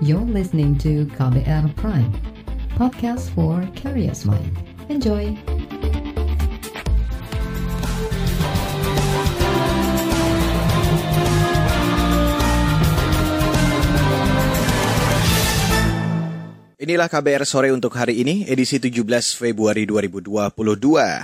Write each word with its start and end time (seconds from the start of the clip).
You're 0.00 0.24
listening 0.24 0.80
to 0.80 1.04
KBR 1.12 1.76
Prime, 1.76 2.08
podcast 2.72 3.28
for 3.36 3.60
curious 3.76 4.24
mind. 4.24 4.48
Enjoy! 4.88 5.36
Inilah 16.80 17.12
KBR 17.12 17.44
sore 17.44 17.68
untuk 17.68 17.92
hari 17.92 18.24
ini, 18.24 18.48
edisi 18.48 18.80
17 18.80 19.04
Februari 19.36 19.84
2022. 19.84 20.48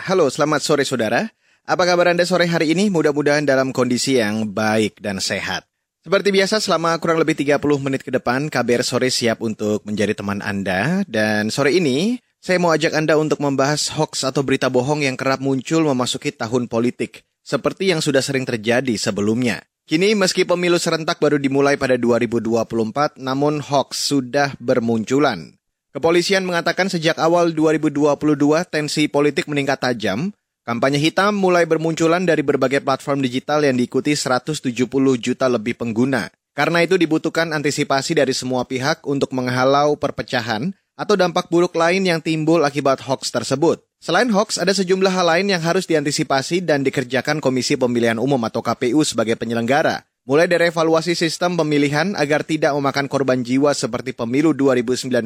Halo, 0.04 0.28
selamat 0.28 0.60
sore 0.60 0.84
saudara. 0.84 1.32
Apa 1.64 1.82
kabar 1.88 2.12
Anda 2.12 2.28
sore 2.28 2.44
hari 2.44 2.76
ini? 2.76 2.92
Mudah-mudahan 2.92 3.48
dalam 3.48 3.72
kondisi 3.72 4.20
yang 4.20 4.52
baik 4.52 5.00
dan 5.00 5.18
sehat. 5.18 5.65
Seperti 6.06 6.30
biasa, 6.30 6.62
selama 6.62 6.94
kurang 7.02 7.18
lebih 7.18 7.34
30 7.34 7.82
menit 7.82 8.06
ke 8.06 8.14
depan, 8.14 8.46
KBR 8.46 8.86
sore 8.86 9.10
siap 9.10 9.42
untuk 9.42 9.82
menjadi 9.82 10.14
teman 10.14 10.38
Anda. 10.38 11.02
Dan 11.02 11.50
sore 11.50 11.74
ini, 11.74 12.22
saya 12.38 12.62
mau 12.62 12.70
ajak 12.70 12.94
Anda 12.94 13.18
untuk 13.18 13.42
membahas 13.42 13.90
hoax 13.98 14.22
atau 14.22 14.46
berita 14.46 14.70
bohong 14.70 15.02
yang 15.02 15.18
kerap 15.18 15.42
muncul 15.42 15.82
memasuki 15.82 16.30
tahun 16.30 16.70
politik. 16.70 17.26
Seperti 17.42 17.90
yang 17.90 17.98
sudah 17.98 18.22
sering 18.22 18.46
terjadi 18.46 18.94
sebelumnya. 18.94 19.66
Kini 19.82 20.14
meski 20.14 20.46
pemilu 20.46 20.78
serentak 20.78 21.18
baru 21.18 21.42
dimulai 21.42 21.74
pada 21.74 21.98
2024, 21.98 23.18
namun 23.18 23.58
hoax 23.58 24.06
sudah 24.06 24.54
bermunculan. 24.62 25.58
Kepolisian 25.90 26.46
mengatakan 26.46 26.86
sejak 26.86 27.18
awal 27.18 27.50
2022 27.50 28.06
tensi 28.70 29.10
politik 29.10 29.50
meningkat 29.50 29.82
tajam, 29.82 30.30
kampanye 30.66 30.98
hitam 30.98 31.38
mulai 31.38 31.62
bermunculan 31.62 32.26
dari 32.26 32.42
berbagai 32.42 32.82
platform 32.82 33.22
digital 33.22 33.62
yang 33.62 33.78
diikuti 33.78 34.18
170 34.18 34.66
juta 35.22 35.46
lebih 35.46 35.78
pengguna. 35.78 36.26
Karena 36.58 36.82
itu 36.82 36.98
dibutuhkan 36.98 37.54
antisipasi 37.54 38.18
dari 38.18 38.34
semua 38.34 38.66
pihak 38.66 39.06
untuk 39.06 39.30
menghalau 39.30 39.94
perpecahan 39.94 40.74
atau 40.98 41.14
dampak 41.14 41.46
buruk 41.52 41.76
lain 41.76 42.02
yang 42.02 42.18
timbul 42.18 42.66
akibat 42.66 42.98
hoax 43.04 43.30
tersebut. 43.30 43.84
Selain 44.02 44.26
hoax, 44.28 44.58
ada 44.58 44.72
sejumlah 44.72 45.12
hal 45.12 45.26
lain 45.28 45.46
yang 45.52 45.62
harus 45.62 45.86
diantisipasi 45.86 46.64
dan 46.64 46.82
dikerjakan 46.82 47.38
Komisi 47.38 47.78
Pemilihan 47.78 48.18
Umum 48.18 48.40
atau 48.42 48.64
KPU 48.64 49.04
sebagai 49.04 49.38
penyelenggara. 49.38 50.02
Mulai 50.26 50.50
dari 50.50 50.74
evaluasi 50.74 51.14
sistem 51.14 51.54
pemilihan 51.54 52.18
agar 52.18 52.42
tidak 52.42 52.74
memakan 52.74 53.06
korban 53.06 53.46
jiwa 53.46 53.70
seperti 53.70 54.10
pemilu 54.10 54.50
2019, 54.58 55.22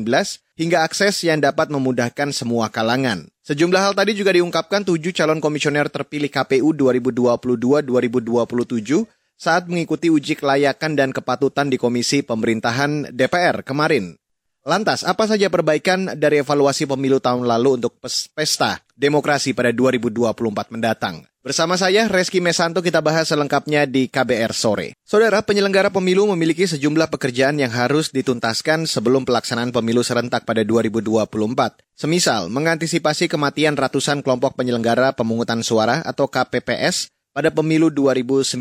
hingga 0.60 0.84
akses 0.84 1.24
yang 1.24 1.40
dapat 1.40 1.72
memudahkan 1.72 2.36
semua 2.36 2.68
kalangan. 2.68 3.24
Sejumlah 3.40 3.80
hal 3.80 3.96
tadi 3.96 4.12
juga 4.12 4.36
diungkapkan 4.36 4.84
tujuh 4.84 5.16
calon 5.16 5.40
komisioner 5.40 5.88
terpilih 5.88 6.28
KPU 6.28 6.76
2022-2027 6.76 9.08
saat 9.40 9.64
mengikuti 9.72 10.12
uji 10.12 10.36
kelayakan 10.36 10.92
dan 10.92 11.16
kepatutan 11.16 11.72
di 11.72 11.80
Komisi 11.80 12.20
Pemerintahan 12.20 13.08
DPR 13.08 13.64
kemarin. 13.64 14.20
Lantas, 14.60 15.08
apa 15.08 15.24
saja 15.24 15.48
perbaikan 15.48 16.20
dari 16.20 16.44
evaluasi 16.44 16.84
pemilu 16.84 17.16
tahun 17.16 17.48
lalu 17.48 17.80
untuk 17.80 17.96
pesta 18.36 18.84
demokrasi 18.92 19.56
pada 19.56 19.72
2024 19.72 20.36
mendatang? 20.68 21.24
Bersama 21.40 21.80
saya, 21.80 22.04
Reski 22.04 22.44
Mesanto, 22.44 22.84
kita 22.84 23.00
bahas 23.00 23.32
selengkapnya 23.32 23.88
di 23.88 24.12
KBR 24.12 24.52
Sore. 24.52 24.92
Saudara, 25.00 25.40
penyelenggara 25.40 25.88
pemilu 25.88 26.28
memiliki 26.36 26.68
sejumlah 26.68 27.08
pekerjaan 27.08 27.56
yang 27.56 27.72
harus 27.72 28.12
dituntaskan 28.12 28.84
sebelum 28.84 29.24
pelaksanaan 29.24 29.72
pemilu 29.72 30.04
serentak 30.04 30.44
pada 30.44 30.60
2024. 30.60 31.80
Semisal, 31.96 32.52
mengantisipasi 32.52 33.32
kematian 33.32 33.80
ratusan 33.80 34.20
kelompok 34.20 34.60
penyelenggara 34.60 35.16
pemungutan 35.16 35.64
suara 35.64 36.04
atau 36.04 36.28
KPPS 36.28 37.08
pada 37.32 37.48
pemilu 37.48 37.88
2019, 37.88 38.60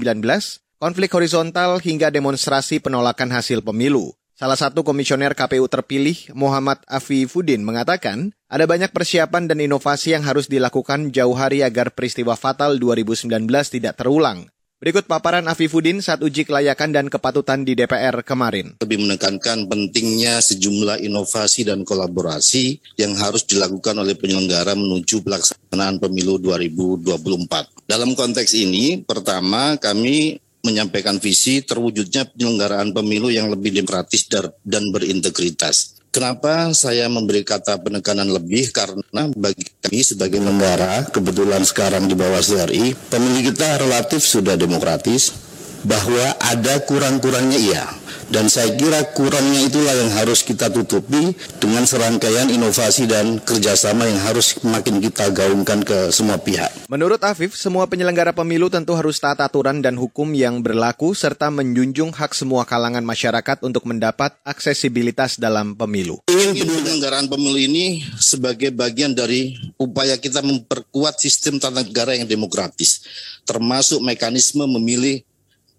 konflik 0.79 1.11
horizontal 1.11 1.83
hingga 1.83 2.07
demonstrasi 2.07 2.79
penolakan 2.79 3.35
hasil 3.35 3.59
pemilu. 3.59 4.15
Salah 4.39 4.55
satu 4.55 4.87
komisioner 4.87 5.35
KPU 5.35 5.67
terpilih, 5.67 6.31
Muhammad 6.31 6.79
Afifuddin, 6.87 7.59
mengatakan 7.59 8.31
ada 8.47 8.63
banyak 8.63 8.87
persiapan 8.95 9.51
dan 9.51 9.59
inovasi 9.59 10.15
yang 10.15 10.23
harus 10.23 10.47
dilakukan 10.47 11.11
jauh 11.11 11.35
hari 11.35 11.59
agar 11.59 11.91
peristiwa 11.91 12.39
fatal 12.39 12.79
2019 12.79 13.27
tidak 13.67 13.99
terulang. 13.99 14.47
Berikut 14.79 15.11
paparan 15.11 15.43
Afifuddin 15.51 15.99
saat 15.99 16.23
uji 16.23 16.47
kelayakan 16.47 16.95
dan 16.95 17.05
kepatutan 17.11 17.67
di 17.67 17.75
DPR 17.75 18.23
kemarin. 18.23 18.79
Lebih 18.79 19.11
menekankan 19.11 19.67
pentingnya 19.67 20.39
sejumlah 20.39 21.03
inovasi 21.03 21.67
dan 21.67 21.83
kolaborasi 21.83 22.79
yang 22.95 23.19
harus 23.19 23.43
dilakukan 23.43 23.99
oleh 23.99 24.15
penyelenggara 24.15 24.71
menuju 24.71 25.19
pelaksanaan 25.19 25.99
pemilu 25.99 26.39
2024. 26.39 27.91
Dalam 27.91 28.15
konteks 28.15 28.55
ini, 28.55 29.03
pertama 29.03 29.75
kami 29.75 30.39
menyampaikan 30.65 31.17
visi 31.17 31.63
terwujudnya 31.63 32.27
penyelenggaraan 32.35 32.91
pemilu 32.91 33.31
yang 33.31 33.47
lebih 33.47 33.71
demokratis 33.71 34.27
dan 34.63 34.83
berintegritas. 34.91 35.99
Kenapa 36.09 36.73
saya 36.73 37.05
memberi 37.05 37.45
kata 37.45 37.77
penekanan 37.85 38.33
lebih? 38.33 38.73
Karena 38.73 39.29
bagi 39.29 39.61
kami 39.77 40.01
sebagai 40.01 40.41
negara, 40.41 41.05
kebetulan 41.05 41.61
sekarang 41.61 42.09
di 42.09 42.17
bawah 42.17 42.41
CRI, 42.41 42.97
pemilu 43.13 43.45
kita 43.53 43.77
relatif 43.77 44.25
sudah 44.25 44.57
demokratis, 44.57 45.37
bahwa 45.85 46.33
ada 46.41 46.81
kurang-kurangnya 46.81 47.59
iya. 47.61 47.85
Dan 48.29 48.45
saya 48.45 48.69
kira 48.77 49.01
kurangnya 49.17 49.65
itulah 49.65 49.89
yang 49.89 50.13
harus 50.13 50.45
kita 50.45 50.69
tutupi 50.69 51.33
dengan 51.57 51.81
serangkaian 51.89 52.45
inovasi 52.53 53.09
dan 53.09 53.41
kerjasama 53.41 54.05
yang 54.05 54.21
harus 54.21 54.53
makin 54.61 55.01
kita 55.01 55.33
gaungkan 55.33 55.81
ke 55.81 56.13
semua 56.13 56.37
pihak. 56.37 56.69
Menurut 56.85 57.17
Afif, 57.25 57.57
semua 57.57 57.89
penyelenggara 57.89 58.29
pemilu 58.29 58.69
tentu 58.69 58.93
harus 58.93 59.17
taat 59.17 59.41
aturan 59.41 59.81
dan 59.81 59.97
hukum 59.97 60.29
yang 60.37 60.61
berlaku 60.61 61.17
serta 61.17 61.49
menjunjung 61.49 62.13
hak 62.13 62.37
semua 62.37 62.69
kalangan 62.69 63.01
masyarakat 63.01 63.65
untuk 63.65 63.89
mendapat 63.89 64.37
aksesibilitas 64.45 65.41
dalam 65.41 65.73
pemilu. 65.73 66.21
Ingin 66.29 66.69
penyelenggaraan 66.69 67.25
pemilu 67.33 67.57
ini 67.57 68.05
sebagai 68.21 68.69
bagian 68.69 69.17
dari 69.17 69.57
upaya 69.81 70.21
kita 70.21 70.45
memperkuat 70.45 71.17
sistem 71.17 71.57
tata 71.57 71.81
negara 71.81 72.13
yang 72.13 72.29
demokratis, 72.29 73.01
termasuk 73.41 74.05
mekanisme 74.05 74.69
memilih 74.69 75.25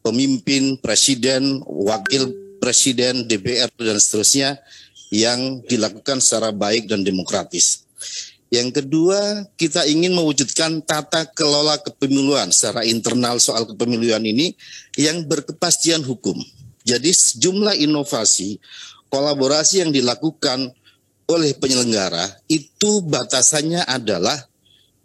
pemimpin, 0.01 0.81
presiden, 0.81 1.61
wakil 1.69 2.33
presiden, 2.61 3.25
DPR, 3.25 3.73
dan 3.81 3.97
seterusnya 3.97 4.61
yang 5.11 5.65
dilakukan 5.67 6.23
secara 6.23 6.55
baik 6.55 6.87
dan 6.87 7.03
demokratis. 7.03 7.83
Yang 8.51 8.83
kedua, 8.83 9.47
kita 9.55 9.87
ingin 9.87 10.11
mewujudkan 10.15 10.83
tata 10.83 11.23
kelola 11.35 11.79
kepemiluan 11.79 12.51
secara 12.51 12.83
internal 12.83 13.39
soal 13.39 13.63
kepemiluan 13.63 14.23
ini 14.27 14.55
yang 14.99 15.23
berkepastian 15.27 16.03
hukum. 16.03 16.35
Jadi 16.83 17.15
sejumlah 17.15 17.79
inovasi, 17.79 18.59
kolaborasi 19.07 19.87
yang 19.87 19.95
dilakukan 19.95 20.75
oleh 21.31 21.55
penyelenggara 21.55 22.27
itu 22.51 23.07
batasannya 23.07 23.87
adalah 23.87 24.35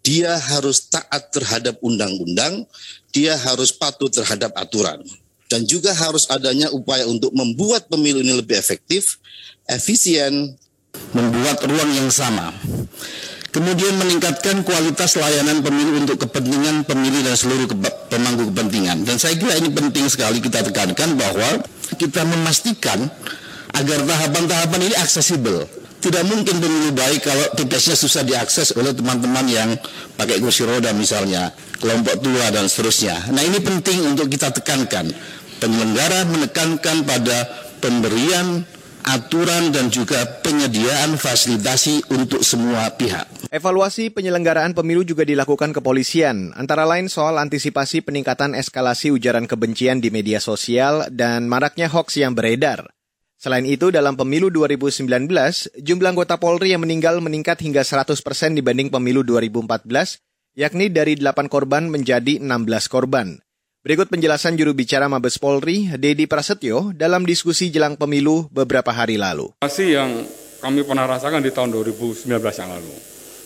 dia 0.02 0.38
harus 0.38 0.90
taat 0.90 1.30
terhadap 1.30 1.78
undang-undang, 1.86 2.66
dia 3.14 3.38
harus 3.38 3.70
patuh 3.74 4.10
terhadap 4.10 4.54
aturan. 4.58 5.06
Dan 5.46 5.64
juga 5.70 5.94
harus 5.94 6.26
adanya 6.34 6.74
upaya 6.74 7.06
untuk 7.06 7.30
membuat 7.32 7.86
pemilu 7.86 8.22
ini 8.22 8.34
lebih 8.34 8.58
efektif, 8.58 9.22
efisien, 9.70 10.58
membuat 11.14 11.62
ruang 11.66 11.92
yang 11.94 12.10
sama. 12.10 12.50
Kemudian 13.54 13.96
meningkatkan 13.96 14.68
kualitas 14.68 15.16
layanan 15.16 15.64
pemilu 15.64 16.04
untuk 16.04 16.28
kepentingan 16.28 16.84
pemilih 16.84 17.24
dan 17.24 17.40
seluruh 17.40 17.72
pemangku 18.12 18.52
kepentingan. 18.52 19.08
Dan 19.08 19.16
saya 19.16 19.40
kira 19.40 19.56
ini 19.56 19.72
penting 19.72 20.12
sekali 20.12 20.44
kita 20.44 20.60
tekankan 20.60 21.16
bahwa 21.16 21.64
kita 21.96 22.28
memastikan 22.28 23.08
agar 23.72 24.00
tahapan-tahapan 24.04 24.92
ini 24.92 24.96
aksesibel 25.00 25.64
tidak 26.06 26.22
mungkin 26.30 26.62
pemilu 26.62 26.94
baik 26.94 27.26
kalau 27.26 27.46
TPS-nya 27.58 27.98
susah 27.98 28.22
diakses 28.22 28.78
oleh 28.78 28.94
teman-teman 28.94 29.42
yang 29.50 29.74
pakai 30.14 30.38
kursi 30.38 30.62
roda 30.62 30.94
misalnya, 30.94 31.50
kelompok 31.82 32.22
tua 32.22 32.54
dan 32.54 32.70
seterusnya. 32.70 33.34
Nah 33.34 33.42
ini 33.42 33.58
penting 33.58 34.06
untuk 34.14 34.30
kita 34.30 34.54
tekankan. 34.54 35.10
Penyelenggara 35.58 36.30
menekankan 36.30 37.02
pada 37.10 37.50
pemberian 37.82 38.62
aturan 39.06 39.74
dan 39.74 39.90
juga 39.90 40.22
penyediaan 40.46 41.18
fasilitasi 41.18 42.14
untuk 42.14 42.46
semua 42.46 42.90
pihak. 42.94 43.50
Evaluasi 43.50 44.14
penyelenggaraan 44.14 44.78
pemilu 44.78 45.02
juga 45.02 45.26
dilakukan 45.26 45.74
kepolisian, 45.74 46.54
antara 46.54 46.86
lain 46.86 47.10
soal 47.10 47.38
antisipasi 47.42 48.06
peningkatan 48.06 48.54
eskalasi 48.54 49.10
ujaran 49.10 49.50
kebencian 49.50 50.02
di 50.02 50.14
media 50.14 50.38
sosial 50.38 51.10
dan 51.10 51.50
maraknya 51.50 51.90
hoax 51.90 52.22
yang 52.22 52.38
beredar. 52.38 52.95
Selain 53.46 53.62
itu, 53.70 53.94
dalam 53.94 54.18
pemilu 54.18 54.50
2019, 54.50 55.06
jumlah 55.78 56.18
anggota 56.18 56.42
Polri 56.42 56.74
yang 56.74 56.82
meninggal 56.82 57.22
meningkat 57.22 57.62
hingga 57.62 57.86
100% 57.86 58.18
dibanding 58.58 58.90
pemilu 58.90 59.22
2014, 59.22 59.86
yakni 60.58 60.90
dari 60.90 61.14
8 61.14 61.46
korban 61.46 61.86
menjadi 61.86 62.42
16 62.42 62.90
korban. 62.90 63.38
Berikut 63.86 64.10
penjelasan 64.10 64.58
juru 64.58 64.74
bicara 64.74 65.06
Mabes 65.06 65.38
Polri, 65.38 65.94
Dedi 65.94 66.26
Prasetyo, 66.26 66.90
dalam 66.98 67.22
diskusi 67.22 67.70
jelang 67.70 68.02
pemilu 68.02 68.50
beberapa 68.50 68.90
hari 68.90 69.22
lalu. 69.22 69.54
Masih 69.62 69.94
yang 69.94 70.26
kami 70.58 70.82
pernah 70.82 71.06
rasakan 71.06 71.46
di 71.46 71.54
tahun 71.54 71.70
2019 71.70 72.26
yang 72.34 72.70
lalu, 72.74 72.94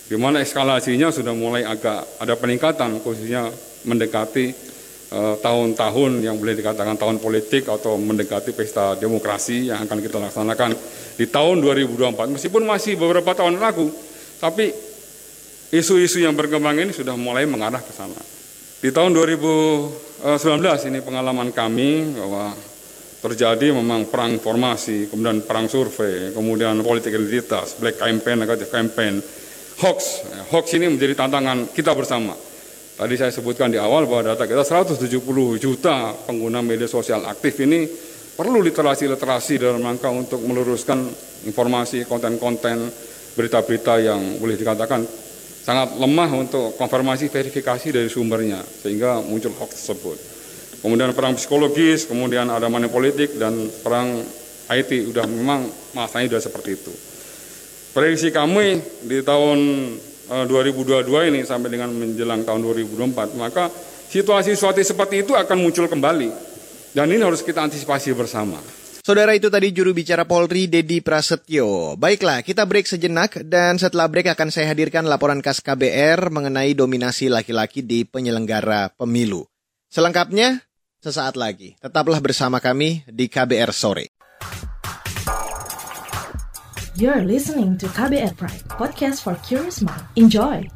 di 0.08 0.16
mana 0.16 0.40
eskalasinya 0.40 1.12
sudah 1.12 1.36
mulai 1.36 1.68
agak 1.68 2.08
ada 2.24 2.40
peningkatan, 2.40 3.04
khususnya 3.04 3.52
mendekati 3.84 4.69
tahun-tahun 5.18 6.22
yang 6.22 6.38
boleh 6.38 6.54
dikatakan 6.54 6.94
tahun 6.94 7.18
politik 7.18 7.66
atau 7.66 7.98
mendekati 7.98 8.54
pesta 8.54 8.94
demokrasi 8.94 9.74
yang 9.74 9.82
akan 9.90 9.98
kita 10.06 10.22
laksanakan 10.22 10.78
di 11.18 11.26
tahun 11.26 11.66
2024. 11.66 12.38
Meskipun 12.38 12.62
masih 12.70 12.94
beberapa 12.94 13.34
tahun 13.34 13.58
lalu, 13.58 13.90
tapi 14.38 14.70
isu-isu 15.74 16.22
yang 16.22 16.38
berkembang 16.38 16.78
ini 16.78 16.94
sudah 16.94 17.18
mulai 17.18 17.50
mengarah 17.50 17.82
ke 17.82 17.90
sana. 17.90 18.22
Di 18.80 18.94
tahun 18.94 19.12
2019 19.18 20.30
ini 20.88 21.00
pengalaman 21.02 21.50
kami 21.52 22.16
bahwa 22.16 22.54
terjadi 23.20 23.76
memang 23.76 24.08
perang 24.08 24.40
informasi, 24.40 25.12
kemudian 25.12 25.44
perang 25.44 25.68
survei, 25.68 26.32
kemudian 26.32 26.80
politik 26.80 27.12
identitas, 27.12 27.76
black 27.76 28.00
campaign, 28.00 28.48
negative 28.48 28.72
campaign, 28.72 29.20
hoax. 29.84 30.24
Hoax 30.54 30.72
ini 30.80 30.88
menjadi 30.88 31.20
tantangan 31.20 31.68
kita 31.76 31.92
bersama. 31.92 32.32
Tadi 33.00 33.16
saya 33.16 33.32
sebutkan 33.32 33.72
di 33.72 33.80
awal 33.80 34.12
bahwa 34.12 34.36
data 34.36 34.44
kita 34.44 34.60
170 34.60 35.08
juta 35.56 36.12
pengguna 36.28 36.60
media 36.60 36.84
sosial 36.84 37.24
aktif 37.32 37.56
ini 37.64 37.88
perlu 38.36 38.60
literasi-literasi 38.60 39.56
dalam 39.56 39.80
rangka 39.80 40.12
untuk 40.12 40.44
meluruskan 40.44 41.08
informasi, 41.48 42.04
konten-konten, 42.04 42.92
berita-berita 43.40 44.04
yang 44.04 44.20
boleh 44.44 44.60
dikatakan 44.60 45.08
sangat 45.64 45.96
lemah 45.96 46.44
untuk 46.44 46.76
konfirmasi 46.76 47.32
verifikasi 47.32 47.96
dari 47.96 48.12
sumbernya 48.12 48.60
sehingga 48.68 49.24
muncul 49.24 49.56
hoax 49.56 49.80
tersebut. 49.80 50.18
Kemudian 50.84 51.16
perang 51.16 51.40
psikologis, 51.40 52.04
kemudian 52.04 52.52
ada 52.52 52.68
money 52.68 52.92
politik 52.92 53.40
dan 53.40 53.56
perang 53.80 54.20
IT 54.76 54.92
udah 55.08 55.24
memang 55.24 55.72
masanya 55.96 56.36
sudah 56.36 56.44
seperti 56.52 56.76
itu. 56.76 56.92
Prediksi 57.96 58.28
kami 58.36 58.76
di 59.08 59.24
tahun 59.24 59.60
2022 60.30 61.10
eh, 61.10 61.24
ini 61.34 61.42
sampai 61.42 61.74
dengan 61.74 61.90
menjelang 61.90 62.46
tahun 62.46 62.62
2024 62.62 63.34
maka 63.34 63.74
situasi-situasi 64.14 64.82
seperti 64.86 65.26
itu 65.26 65.34
akan 65.34 65.58
muncul 65.58 65.90
kembali 65.90 66.30
dan 66.94 67.10
ini 67.10 67.22
harus 67.22 67.42
kita 67.42 67.66
antisipasi 67.66 68.14
bersama. 68.14 68.58
Saudara 69.00 69.34
itu 69.34 69.50
tadi 69.50 69.74
juru 69.74 69.90
bicara 69.90 70.22
Polri 70.22 70.70
Dedi 70.70 71.02
Prasetyo. 71.02 71.98
Baiklah, 71.98 72.46
kita 72.46 72.62
break 72.62 72.86
sejenak 72.86 73.42
dan 73.42 73.82
setelah 73.82 74.06
break 74.06 74.30
akan 74.38 74.54
saya 74.54 74.70
hadirkan 74.70 75.08
laporan 75.10 75.42
khas 75.42 75.66
KBR 75.66 76.30
mengenai 76.30 76.78
dominasi 76.78 77.26
laki-laki 77.26 77.82
di 77.82 78.06
penyelenggara 78.06 78.94
pemilu. 78.94 79.50
Selengkapnya 79.90 80.62
sesaat 81.02 81.40
lagi. 81.40 81.74
Tetaplah 81.82 82.22
bersama 82.22 82.62
kami 82.62 83.02
di 83.10 83.26
KBR 83.26 83.74
sore. 83.74 84.19
You're 87.00 87.24
listening 87.24 87.80
to 87.80 87.88
KBR 87.88 88.36
Pride, 88.36 88.68
podcast 88.76 89.24
for 89.24 89.32
curious 89.48 89.80
mind. 89.80 90.04
Enjoy. 90.20 90.68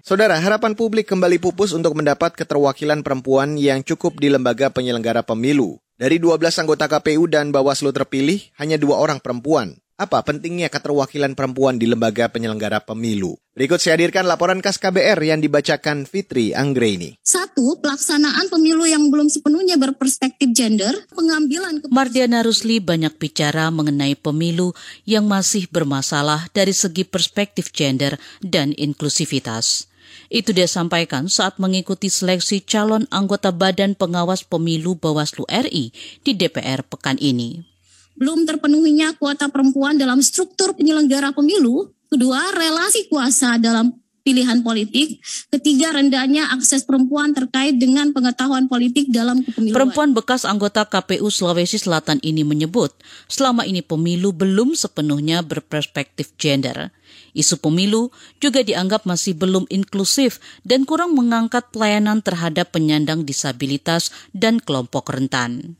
Saudara, 0.00 0.40
harapan 0.40 0.72
publik 0.72 1.12
kembali 1.12 1.36
pupus 1.36 1.76
untuk 1.76 1.92
mendapat 2.00 2.32
keterwakilan 2.32 3.04
perempuan 3.04 3.60
yang 3.60 3.84
cukup 3.84 4.16
di 4.16 4.32
lembaga 4.32 4.72
penyelenggara 4.72 5.20
pemilu. 5.20 5.76
Dari 6.00 6.16
12 6.16 6.64
anggota 6.64 6.88
KPU 6.88 7.28
dan 7.28 7.52
Bawaslu 7.52 7.92
terpilih, 7.92 8.40
hanya 8.56 8.80
dua 8.80 9.04
orang 9.04 9.20
perempuan. 9.20 9.76
Apa 10.00 10.24
pentingnya 10.24 10.72
keterwakilan 10.72 11.36
perempuan 11.36 11.76
di 11.76 11.84
lembaga 11.84 12.32
penyelenggara 12.32 12.80
pemilu? 12.80 13.36
Berikut 13.52 13.84
saya 13.84 14.00
hadirkan 14.00 14.24
laporan 14.24 14.64
khas 14.64 14.80
KBR 14.80 15.20
yang 15.20 15.44
dibacakan 15.44 16.08
Fitri 16.08 16.56
Anggreni. 16.56 17.20
Satu, 17.20 17.76
pelaksanaan 17.84 18.48
pemilu 18.48 18.88
yang 18.88 19.12
belum 19.12 19.28
sepenuhnya 19.28 19.76
berperspektif 19.76 20.56
gender, 20.56 20.96
pengambilan... 21.12 21.84
Mardiana 21.92 22.40
Rusli 22.40 22.80
banyak 22.80 23.20
bicara 23.20 23.68
mengenai 23.68 24.16
pemilu 24.16 24.72
yang 25.04 25.28
masih 25.28 25.68
bermasalah 25.68 26.48
dari 26.56 26.72
segi 26.72 27.04
perspektif 27.04 27.68
gender 27.68 28.16
dan 28.40 28.72
inklusivitas. 28.80 29.84
Itu 30.32 30.56
dia 30.56 30.64
sampaikan 30.64 31.28
saat 31.28 31.60
mengikuti 31.60 32.08
seleksi 32.08 32.64
calon 32.64 33.04
anggota 33.12 33.52
Badan 33.52 33.92
Pengawas 33.92 34.48
Pemilu 34.48 34.96
Bawaslu 34.96 35.44
RI 35.44 35.92
di 36.24 36.32
DPR 36.32 36.88
pekan 36.88 37.20
ini. 37.20 37.69
Belum 38.20 38.44
terpenuhinya 38.44 39.16
kuota 39.16 39.48
perempuan 39.48 39.96
dalam 39.96 40.20
struktur 40.20 40.76
penyelenggara 40.76 41.32
pemilu. 41.32 41.88
Kedua, 42.12 42.52
relasi 42.52 43.08
kuasa 43.08 43.56
dalam 43.56 43.96
pilihan 44.20 44.60
politik. 44.60 45.24
Ketiga, 45.48 45.96
rendahnya 45.96 46.52
akses 46.52 46.84
perempuan 46.84 47.32
terkait 47.32 47.80
dengan 47.80 48.12
pengetahuan 48.12 48.68
politik 48.68 49.08
dalam 49.08 49.40
kepemiluan. 49.40 49.72
Perempuan 49.74 50.10
bekas 50.12 50.44
anggota 50.44 50.84
KPU 50.84 51.32
Sulawesi 51.32 51.80
Selatan 51.80 52.20
ini 52.20 52.44
menyebut, 52.44 52.92
selama 53.26 53.64
ini 53.64 53.80
pemilu 53.80 54.36
belum 54.36 54.76
sepenuhnya 54.76 55.40
berperspektif 55.40 56.36
gender. 56.36 56.92
Isu 57.32 57.62
pemilu 57.62 58.10
juga 58.42 58.60
dianggap 58.60 59.06
masih 59.06 59.38
belum 59.38 59.64
inklusif 59.70 60.42
dan 60.66 60.84
kurang 60.84 61.14
mengangkat 61.14 61.70
pelayanan 61.72 62.20
terhadap 62.20 62.74
penyandang 62.74 63.24
disabilitas 63.24 64.12
dan 64.34 64.58
kelompok 64.60 65.08
rentan. 65.14 65.79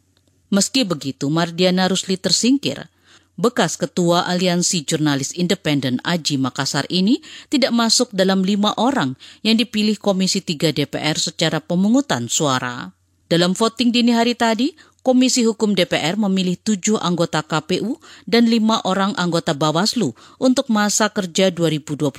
Meski 0.51 0.83
begitu, 0.83 1.31
Mardiana 1.31 1.87
Rusli 1.87 2.19
tersingkir. 2.19 2.91
Bekas 3.39 3.79
Ketua 3.79 4.27
Aliansi 4.27 4.83
Jurnalis 4.83 5.31
Independen 5.39 6.03
Aji 6.03 6.43
Makassar 6.43 6.91
ini 6.91 7.23
tidak 7.47 7.71
masuk 7.71 8.11
dalam 8.11 8.43
lima 8.43 8.75
orang 8.75 9.15
yang 9.47 9.55
dipilih 9.55 9.95
Komisi 9.97 10.43
3 10.43 10.75
DPR 10.75 11.15
secara 11.17 11.63
pemungutan 11.63 12.27
suara. 12.27 12.91
Dalam 13.31 13.55
voting 13.55 13.95
dini 13.95 14.11
hari 14.11 14.35
tadi, 14.35 14.75
Komisi 15.07 15.47
Hukum 15.47 15.73
DPR 15.79 16.19
memilih 16.19 16.59
tujuh 16.59 16.99
anggota 16.99 17.47
KPU 17.47 18.03
dan 18.27 18.51
lima 18.51 18.83
orang 18.83 19.15
anggota 19.17 19.55
Bawaslu 19.55 20.13
untuk 20.43 20.67
masa 20.67 21.09
kerja 21.15 21.55
2022 21.55 22.11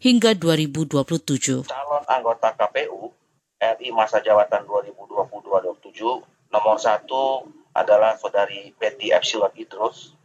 hingga 0.00 0.30
2027. 0.32 1.68
Calon 1.68 2.04
anggota 2.08 2.56
KPU 2.56 3.12
RI 3.60 3.92
masa 3.92 4.18
jabatan 4.24 4.64
2022-2027 4.64 6.39
nomor 6.50 6.76
satu 6.76 7.46
adalah 7.72 8.18
saudari 8.18 8.74
Betty 8.76 9.14
Epsilon 9.14 9.54
Idrus, 9.54 10.20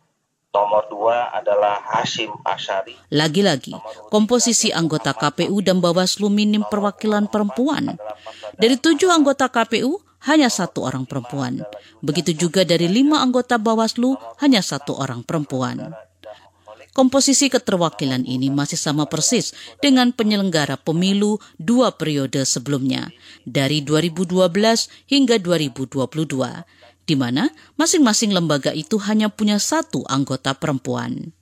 Nomor 0.56 0.88
dua 0.88 1.36
adalah 1.36 1.83
Hashim 1.83 2.31
Ashari. 2.48 2.95
Lagi-lagi, 3.12 3.75
komposisi 4.07 4.72
anggota 4.72 5.12
KPU 5.12 5.60
dan 5.60 5.83
Bawaslu 5.83 6.31
minim 6.31 6.63
perwakilan 6.63 7.27
perempuan. 7.27 8.00
Dari 8.56 8.80
tujuh 8.80 9.12
anggota 9.12 9.51
KPU, 9.51 10.00
hanya 10.24 10.48
satu 10.48 10.88
orang 10.88 11.04
perempuan. 11.04 11.60
Begitu 12.00 12.48
juga 12.48 12.63
dari 12.63 12.88
lima 12.88 13.19
anggota 13.19 13.60
Bawaslu, 13.60 14.16
hanya 14.39 14.63
satu 14.63 14.95
orang 14.95 15.27
perempuan. 15.27 15.92
Komposisi 16.96 17.52
keterwakilan 17.52 18.24
ini 18.24 18.48
masih 18.48 18.80
sama 18.80 19.04
persis 19.04 19.52
dengan 19.84 20.16
penyelenggara 20.16 20.80
pemilu 20.80 21.44
dua 21.60 21.92
periode 21.92 22.48
sebelumnya, 22.48 23.12
dari 23.44 23.84
2012 23.84 24.32
hingga 25.04 25.36
2022, 25.44 26.08
di 27.04 27.16
mana 27.20 27.52
masing-masing 27.75 28.32
lembaga 28.32 28.72
itu 28.72 28.96
hanya 29.04 29.28
punya 29.28 29.60
satu 29.60 30.08
anggota 30.08 30.56
perempuan. 30.56 31.36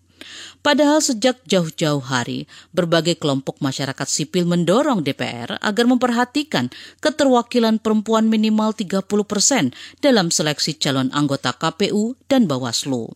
Padahal 0.65 1.05
sejak 1.05 1.45
jauh-jauh 1.45 2.01
hari, 2.01 2.49
berbagai 2.73 3.21
kelompok 3.21 3.61
masyarakat 3.61 4.09
sipil 4.09 4.49
mendorong 4.49 5.05
DPR 5.05 5.61
agar 5.61 5.85
memperhatikan 5.85 6.73
keterwakilan 6.97 7.77
perempuan 7.77 8.25
minimal 8.25 8.73
30 8.73 9.05
persen 9.29 9.69
dalam 10.01 10.33
seleksi 10.33 10.73
calon 10.81 11.13
anggota 11.13 11.53
KPU 11.53 12.17
dan 12.25 12.49
Bawaslu. 12.49 13.13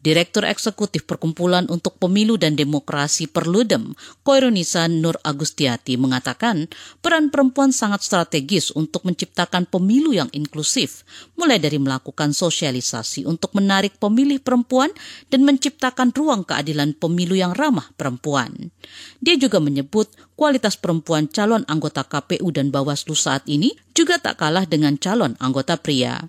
Direktur 0.00 0.48
Eksekutif 0.48 1.04
Perkumpulan 1.04 1.68
untuk 1.68 2.00
Pemilu 2.00 2.40
dan 2.40 2.56
Demokrasi 2.56 3.28
Perludem, 3.28 3.92
Koirunisa 4.24 4.88
Nur 4.88 5.20
Agustiati 5.20 6.00
mengatakan 6.00 6.72
peran 7.04 7.28
perempuan 7.28 7.68
sangat 7.68 8.00
strategis 8.00 8.72
untuk 8.72 9.04
menciptakan 9.04 9.68
pemilu 9.68 10.16
yang 10.16 10.32
inklusif, 10.32 11.04
mulai 11.36 11.60
dari 11.60 11.76
melakukan 11.76 12.32
sosialisasi 12.32 13.28
untuk 13.28 13.52
menarik 13.52 14.00
pemilih 14.00 14.40
perempuan 14.40 14.88
dan 15.28 15.44
menciptakan 15.44 16.16
ruang 16.16 16.48
keadilan 16.48 16.96
pemilu 16.96 17.36
yang 17.36 17.52
ramah 17.52 17.92
perempuan. 18.00 18.72
Dia 19.20 19.36
juga 19.36 19.60
menyebut 19.60 20.08
kualitas 20.32 20.80
perempuan 20.80 21.28
calon 21.28 21.68
anggota 21.68 22.08
KPU 22.08 22.48
dan 22.48 22.72
Bawaslu 22.72 23.12
saat 23.12 23.44
ini 23.44 23.76
juga 23.92 24.16
tak 24.16 24.40
kalah 24.40 24.64
dengan 24.64 24.96
calon 24.96 25.36
anggota 25.44 25.76
pria 25.76 26.24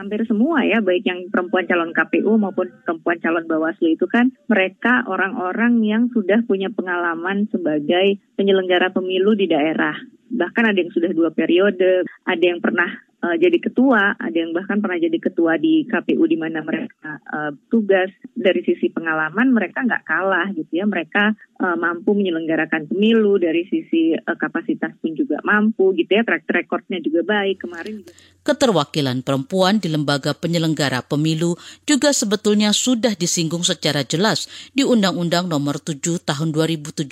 hampir 0.00 0.24
semua 0.24 0.64
ya, 0.64 0.80
baik 0.80 1.04
yang 1.04 1.28
perempuan 1.28 1.68
calon 1.68 1.92
KPU 1.92 2.40
maupun 2.40 2.72
perempuan 2.88 3.20
calon 3.20 3.44
Bawaslu 3.44 3.92
itu 3.92 4.08
kan 4.08 4.32
mereka 4.48 5.04
orang-orang 5.04 5.84
yang 5.84 6.08
sudah 6.16 6.40
punya 6.48 6.72
pengalaman 6.72 7.44
sebagai 7.52 8.16
penyelenggara 8.40 8.88
pemilu 8.96 9.36
di 9.36 9.44
daerah. 9.44 9.94
Bahkan 10.32 10.64
ada 10.72 10.78
yang 10.80 10.94
sudah 10.94 11.12
dua 11.12 11.28
periode, 11.36 12.08
ada 12.24 12.44
yang 12.44 12.64
pernah 12.64 12.88
uh, 13.20 13.36
jadi 13.36 13.56
ketua, 13.60 14.16
ada 14.16 14.36
yang 14.36 14.56
bahkan 14.56 14.80
pernah 14.80 14.96
jadi 14.96 15.18
ketua 15.20 15.60
di 15.60 15.84
KPU 15.86 16.24
di 16.24 16.36
mana 16.40 16.64
mereka 16.64 17.20
uh, 17.30 17.52
tugas 17.68 18.08
dari 18.32 18.64
sisi 18.64 18.88
pengalaman 18.88 19.52
mereka 19.52 19.84
nggak 19.84 20.04
kalah 20.04 20.48
gitu 20.56 20.80
ya, 20.80 20.84
mereka 20.88 21.36
uh, 21.60 21.76
mampu 21.76 22.16
menyelenggarakan 22.16 22.88
pemilu 22.88 23.36
dari 23.36 23.68
sisi 23.68 24.16
uh, 24.16 24.36
kapasitas 24.36 24.96
pun 24.98 25.12
juga 25.12 25.38
mampu 25.44 25.92
gitu 25.96 26.10
ya, 26.16 26.24
track 26.24 26.48
recordnya 26.48 26.98
juga 27.04 27.20
baik 27.24 27.62
kemarin. 27.62 28.02
Juga. 28.02 28.12
Keterwakilan 28.40 29.20
perempuan 29.20 29.78
di 29.78 29.92
lembaga 29.92 30.32
penyelenggara 30.32 31.04
pemilu 31.04 31.60
juga 31.84 32.10
sebetulnya 32.16 32.72
sudah 32.72 33.12
disinggung 33.12 33.62
secara 33.62 34.00
jelas 34.00 34.48
di 34.72 34.80
Undang-Undang 34.80 35.52
Nomor 35.52 35.76
7 35.76 36.00
Tahun 36.24 36.48
2017 36.48 37.04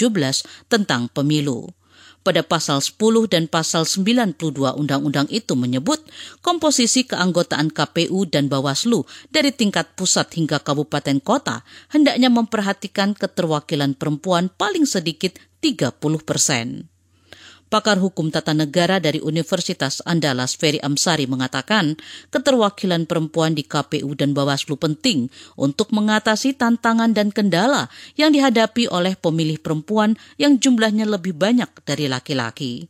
tentang 0.73 1.13
pemilu 1.13 1.69
pada 2.29 2.45
pasal 2.45 2.85
10 2.85 3.01
dan 3.33 3.49
pasal 3.49 3.89
92 3.89 4.37
undang-undang 4.77 5.25
itu 5.33 5.57
menyebut 5.57 5.97
komposisi 6.45 7.09
keanggotaan 7.09 7.73
KPU 7.73 8.29
dan 8.29 8.53
Bawaslu 8.53 9.09
dari 9.33 9.49
tingkat 9.49 9.97
pusat 9.97 10.29
hingga 10.37 10.61
kabupaten 10.61 11.25
kota 11.25 11.65
hendaknya 11.89 12.29
memperhatikan 12.29 13.17
keterwakilan 13.17 13.97
perempuan 13.97 14.53
paling 14.53 14.85
sedikit 14.85 15.41
30 15.65 15.97
persen. 16.21 16.98
Pakar 17.69 18.01
Hukum 18.01 18.33
Tata 18.33 18.57
Negara 18.57 18.97
dari 18.97 19.21
Universitas 19.21 20.01
Andalas 20.09 20.57
Ferry 20.57 20.81
Amsari 20.81 21.29
mengatakan 21.29 22.01
keterwakilan 22.33 23.05
perempuan 23.05 23.53
di 23.53 23.61
KPU 23.61 24.17
dan 24.17 24.33
Bawaslu 24.33 24.81
penting 24.81 25.29
untuk 25.53 25.93
mengatasi 25.93 26.57
tantangan 26.57 27.13
dan 27.13 27.29
kendala 27.29 27.93
yang 28.17 28.33
dihadapi 28.33 28.89
oleh 28.89 29.21
pemilih 29.21 29.61
perempuan 29.61 30.17
yang 30.41 30.57
jumlahnya 30.57 31.05
lebih 31.05 31.37
banyak 31.37 31.69
dari 31.85 32.09
laki-laki. 32.09 32.89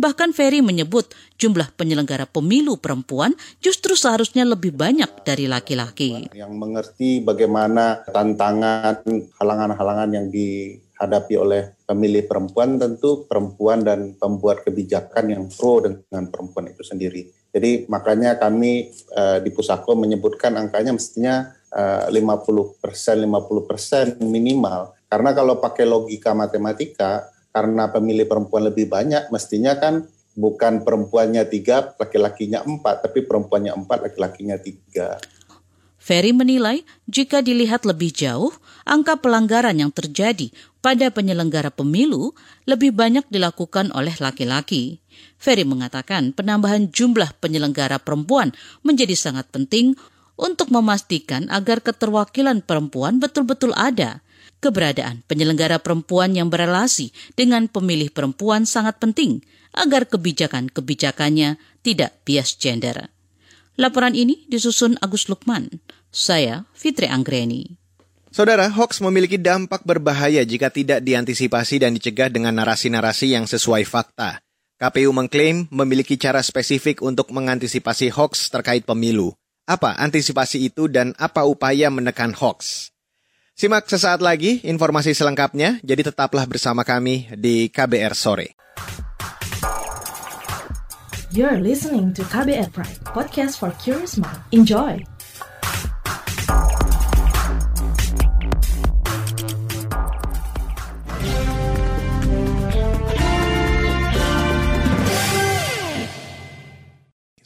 Bahkan 0.00 0.32
Ferry 0.32 0.64
menyebut 0.64 1.12
jumlah 1.36 1.76
penyelenggara 1.76 2.24
pemilu 2.24 2.80
perempuan 2.80 3.36
justru 3.60 3.92
seharusnya 3.98 4.48
lebih 4.48 4.72
banyak 4.72 5.26
dari 5.28 5.44
laki-laki. 5.44 6.30
Yang 6.32 6.52
mengerti 6.56 7.20
bagaimana 7.20 8.00
tantangan, 8.08 9.04
halangan-halangan 9.36 10.08
yang 10.14 10.26
di 10.32 10.78
dihadapi 11.00 11.34
oleh 11.40 11.62
pemilih 11.88 12.28
perempuan 12.28 12.76
tentu 12.76 13.24
perempuan 13.24 13.80
dan 13.80 14.20
pembuat 14.20 14.60
kebijakan 14.60 15.32
yang 15.32 15.48
pro 15.48 15.80
dengan 15.80 16.28
perempuan 16.28 16.68
itu 16.68 16.84
sendiri. 16.84 17.24
Jadi 17.48 17.88
makanya 17.88 18.36
kami 18.36 18.92
uh, 19.16 19.40
di 19.40 19.48
Pusako 19.48 19.96
menyebutkan 19.96 20.60
angkanya 20.60 20.92
mestinya 20.92 21.48
uh, 21.72 22.12
50 22.12 22.84
persen, 22.84 23.16
50 23.24 23.64
persen 23.64 24.06
minimal. 24.20 24.92
Karena 25.08 25.32
kalau 25.32 25.56
pakai 25.56 25.88
logika 25.88 26.36
matematika, 26.36 27.32
karena 27.50 27.88
pemilih 27.88 28.28
perempuan 28.28 28.68
lebih 28.68 28.86
banyak, 28.86 29.32
mestinya 29.32 29.74
kan 29.80 30.04
bukan 30.36 30.84
perempuannya 30.84 31.48
tiga, 31.48 31.96
laki-lakinya 31.96 32.62
empat, 32.62 33.08
tapi 33.08 33.24
perempuannya 33.26 33.72
empat, 33.72 34.04
laki-lakinya 34.06 34.60
tiga. 34.60 35.16
Ferry 36.10 36.34
menilai 36.34 36.82
jika 37.06 37.38
dilihat 37.38 37.86
lebih 37.86 38.10
jauh, 38.10 38.50
angka 38.82 39.22
pelanggaran 39.22 39.78
yang 39.78 39.94
terjadi 39.94 40.50
pada 40.82 41.06
penyelenggara 41.14 41.70
pemilu 41.70 42.34
lebih 42.66 42.90
banyak 42.90 43.22
dilakukan 43.30 43.94
oleh 43.94 44.18
laki-laki. 44.18 44.98
Ferry 45.38 45.62
mengatakan 45.62 46.34
penambahan 46.34 46.90
jumlah 46.90 47.38
penyelenggara 47.38 48.02
perempuan 48.02 48.50
menjadi 48.82 49.14
sangat 49.14 49.54
penting 49.54 49.94
untuk 50.34 50.74
memastikan 50.74 51.46
agar 51.46 51.78
keterwakilan 51.78 52.58
perempuan 52.66 53.22
betul-betul 53.22 53.70
ada. 53.78 54.18
Keberadaan 54.58 55.22
penyelenggara 55.30 55.78
perempuan 55.78 56.34
yang 56.34 56.50
berelasi 56.50 57.14
dengan 57.38 57.70
pemilih 57.70 58.10
perempuan 58.10 58.66
sangat 58.66 58.98
penting 58.98 59.46
agar 59.78 60.10
kebijakan-kebijakannya 60.10 61.54
tidak 61.86 62.18
bias 62.26 62.58
gender. 62.58 63.14
Laporan 63.80 64.12
ini 64.12 64.44
disusun 64.44 65.00
Agus 65.00 65.24
Lukman. 65.32 65.72
Saya 66.12 66.68
Fitri 66.76 67.08
Anggreni. 67.08 67.80
Saudara, 68.28 68.68
hoax 68.68 69.00
memiliki 69.00 69.40
dampak 69.40 69.88
berbahaya 69.88 70.44
jika 70.44 70.68
tidak 70.68 71.00
diantisipasi 71.00 71.80
dan 71.80 71.96
dicegah 71.96 72.28
dengan 72.28 72.60
narasi-narasi 72.60 73.32
yang 73.32 73.48
sesuai 73.48 73.88
fakta. 73.88 74.44
KPU 74.76 75.16
mengklaim 75.16 75.64
memiliki 75.72 76.20
cara 76.20 76.44
spesifik 76.44 77.00
untuk 77.00 77.32
mengantisipasi 77.32 78.12
hoax 78.12 78.52
terkait 78.52 78.84
pemilu. 78.84 79.32
Apa 79.64 79.96
antisipasi 79.96 80.60
itu 80.60 80.84
dan 80.84 81.16
apa 81.16 81.48
upaya 81.48 81.88
menekan 81.88 82.36
hoax? 82.36 82.92
Simak 83.56 83.88
sesaat 83.88 84.20
lagi 84.20 84.60
informasi 84.60 85.16
selengkapnya, 85.16 85.80
jadi 85.80 86.12
tetaplah 86.12 86.44
bersama 86.44 86.84
kami 86.84 87.32
di 87.32 87.72
KBR 87.72 88.12
Sore. 88.12 88.60
You're 91.30 91.62
listening 91.62 92.10
to 92.18 92.26
KBR 92.26 92.74
Pride, 92.74 93.06
podcast 93.06 93.62
for 93.62 93.70
curious 93.78 94.18
mind. 94.18 94.42
Enjoy! 94.50 94.98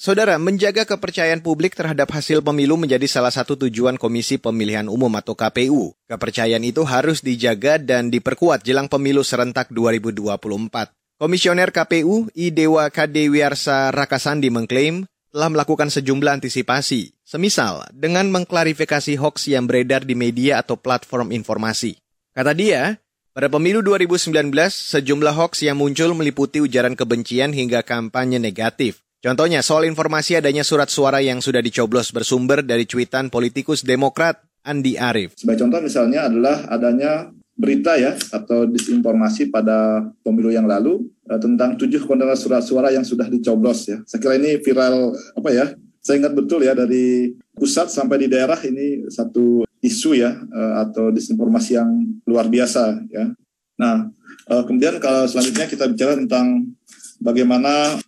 Saudara, 0.00 0.40
menjaga 0.40 0.88
kepercayaan 0.88 1.44
publik 1.44 1.76
terhadap 1.76 2.08
hasil 2.08 2.40
pemilu 2.40 2.80
menjadi 2.80 3.04
salah 3.04 3.36
satu 3.36 3.68
tujuan 3.68 4.00
Komisi 4.00 4.40
Pemilihan 4.40 4.88
Umum 4.88 5.12
atau 5.12 5.36
KPU. 5.36 5.92
Kepercayaan 6.08 6.64
itu 6.64 6.88
harus 6.88 7.20
dijaga 7.20 7.76
dan 7.76 8.08
diperkuat 8.08 8.64
jelang 8.64 8.88
pemilu 8.88 9.20
serentak 9.20 9.68
2024. 9.68 11.03
Komisioner 11.14 11.70
KPU 11.70 12.26
Idewa 12.34 12.90
Kade 12.90 13.30
Wiarsa 13.30 13.94
Rakasandi 13.94 14.50
mengklaim 14.50 15.06
telah 15.30 15.46
melakukan 15.46 15.86
sejumlah 15.86 16.42
antisipasi, 16.42 17.14
semisal 17.22 17.86
dengan 17.94 18.34
mengklarifikasi 18.34 19.14
hoax 19.22 19.46
yang 19.46 19.70
beredar 19.70 20.02
di 20.02 20.18
media 20.18 20.58
atau 20.58 20.74
platform 20.74 21.30
informasi. 21.30 22.02
Kata 22.34 22.50
dia, 22.50 22.98
pada 23.30 23.46
pemilu 23.46 23.78
2019, 23.86 24.50
sejumlah 24.74 25.38
hoax 25.38 25.62
yang 25.62 25.78
muncul 25.78 26.18
meliputi 26.18 26.58
ujaran 26.58 26.98
kebencian 26.98 27.54
hingga 27.54 27.86
kampanye 27.86 28.42
negatif. 28.42 29.06
Contohnya 29.22 29.62
soal 29.62 29.86
informasi 29.86 30.42
adanya 30.42 30.66
surat 30.66 30.90
suara 30.90 31.22
yang 31.22 31.38
sudah 31.38 31.62
dicoblos 31.62 32.10
bersumber 32.10 32.66
dari 32.66 32.90
cuitan 32.90 33.30
politikus 33.30 33.86
Demokrat 33.86 34.42
Andi 34.66 34.98
Arief. 34.98 35.38
Sebagai 35.38 35.62
contoh 35.62 35.78
misalnya 35.78 36.26
adalah 36.26 36.66
adanya 36.66 37.30
berita 37.54 37.94
ya 37.94 38.18
atau 38.34 38.66
disinformasi 38.66 39.48
pada 39.54 40.02
pemilu 40.26 40.50
yang 40.50 40.66
lalu 40.66 41.06
uh, 41.30 41.38
tentang 41.38 41.78
tujuh 41.78 42.02
kontainer 42.02 42.34
surat 42.34 42.66
suara 42.66 42.90
yang 42.90 43.06
sudah 43.06 43.30
dicoblos 43.30 43.86
ya. 43.86 44.02
Saya 44.04 44.18
kira 44.18 44.34
ini 44.36 44.58
viral 44.58 45.14
apa 45.38 45.50
ya? 45.54 45.66
Saya 46.04 46.20
ingat 46.20 46.34
betul 46.36 46.66
ya 46.66 46.76
dari 46.76 47.32
pusat 47.56 47.88
sampai 47.88 48.26
di 48.26 48.28
daerah 48.28 48.58
ini 48.60 49.08
satu 49.08 49.64
isu 49.80 50.18
ya 50.18 50.34
uh, 50.34 50.84
atau 50.84 51.14
disinformasi 51.14 51.78
yang 51.78 51.90
luar 52.26 52.50
biasa 52.50 53.06
ya. 53.08 53.30
Nah, 53.78 54.10
uh, 54.50 54.62
kemudian 54.66 54.98
kalau 54.98 55.26
selanjutnya 55.30 55.70
kita 55.70 55.86
bicara 55.86 56.18
tentang 56.18 56.74
bagaimana 57.22 57.98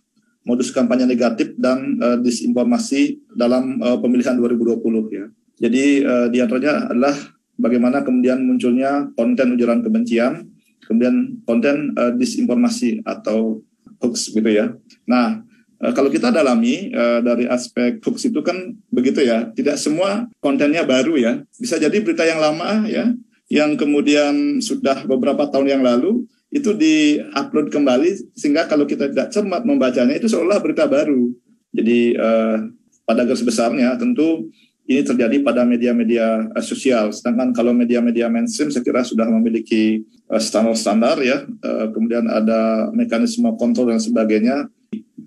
modus 0.47 0.71
kampanye 0.71 1.03
negatif 1.03 1.55
dan 1.59 1.99
uh, 1.99 2.17
disinformasi 2.19 3.19
dalam 3.35 3.79
uh, 3.83 3.99
pemilihan 3.99 4.35
2020 4.35 4.79
ya. 5.11 5.25
Jadi 5.57 6.05
uh, 6.05 6.27
di 6.31 6.37
antaranya 6.39 6.87
adalah 6.91 7.15
bagaimana 7.57 8.05
kemudian 8.05 8.45
munculnya 8.45 9.09
konten 9.17 9.57
ujaran 9.57 9.81
kebencian, 9.81 10.47
kemudian 10.85 11.41
konten 11.43 11.97
uh, 11.97 12.13
disinformasi 12.15 13.03
atau 13.03 13.61
hoax 13.99 14.31
gitu 14.31 14.47
ya. 14.47 14.77
Nah, 15.09 15.41
uh, 15.81 15.91
kalau 15.91 16.07
kita 16.07 16.29
dalami 16.29 16.93
uh, 16.93 17.19
dari 17.19 17.49
aspek 17.49 17.99
hoax 17.99 18.29
itu 18.29 18.39
kan 18.45 18.77
begitu 18.93 19.25
ya, 19.25 19.49
tidak 19.51 19.81
semua 19.81 20.29
kontennya 20.39 20.85
baru 20.85 21.17
ya. 21.17 21.33
Bisa 21.57 21.75
jadi 21.81 21.97
berita 21.99 22.23
yang 22.23 22.39
lama 22.39 22.85
ya, 22.87 23.11
yang 23.51 23.75
kemudian 23.75 24.63
sudah 24.63 25.03
beberapa 25.03 25.49
tahun 25.49 25.67
yang 25.79 25.83
lalu 25.83 26.23
itu 26.47 26.71
di-upload 26.71 27.67
kembali 27.67 28.31
sehingga 28.31 28.71
kalau 28.71 28.87
kita 28.87 29.11
tidak 29.11 29.35
cermat 29.35 29.67
membacanya 29.67 30.15
itu 30.15 30.31
seolah 30.31 30.63
berita 30.63 30.87
baru. 30.87 31.35
Jadi 31.75 32.15
uh, 32.15 32.71
pada 33.03 33.27
garis 33.27 33.43
besarnya 33.43 33.95
tentu 33.99 34.51
ini 34.87 35.03
terjadi 35.03 35.43
pada 35.43 35.67
media-media 35.67 36.47
uh, 36.47 36.63
sosial. 36.63 37.11
Sedangkan 37.11 37.51
kalau 37.51 37.75
media-media 37.75 38.31
mainstream 38.31 38.71
saya 38.71 38.87
kira 38.87 39.03
sudah 39.03 39.27
memiliki 39.27 40.07
uh, 40.31 40.39
standar-standar 40.39 41.19
ya, 41.19 41.43
uh, 41.43 41.91
kemudian 41.91 42.23
ada 42.31 42.87
mekanisme 42.95 43.51
kontrol 43.59 43.91
dan 43.91 43.99
sebagainya. 43.99 44.71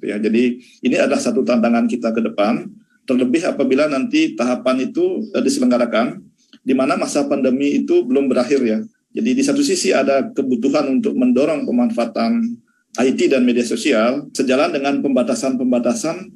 Ya, 0.01 0.17
jadi 0.17 0.57
ini 0.81 0.97
adalah 0.97 1.21
satu 1.21 1.45
tantangan 1.45 1.85
kita 1.85 2.09
ke 2.17 2.25
depan. 2.25 2.73
Terlebih 3.05 3.53
apabila 3.53 3.85
nanti 3.85 4.33
tahapan 4.33 4.89
itu 4.89 5.29
diselenggarakan, 5.45 6.25
di 6.65 6.73
mana 6.73 6.97
masa 6.97 7.29
pandemi 7.29 7.85
itu 7.85 8.01
belum 8.09 8.33
berakhir 8.33 8.65
ya. 8.65 8.81
Jadi 9.13 9.31
di 9.37 9.43
satu 9.45 9.61
sisi 9.61 9.93
ada 9.93 10.31
kebutuhan 10.33 10.89
untuk 10.89 11.13
mendorong 11.19 11.69
pemanfaatan 11.69 12.41
IT 12.97 13.29
dan 13.29 13.43
media 13.43 13.67
sosial 13.67 14.31
sejalan 14.31 14.71
dengan 14.73 15.03
pembatasan-pembatasan 15.03 16.31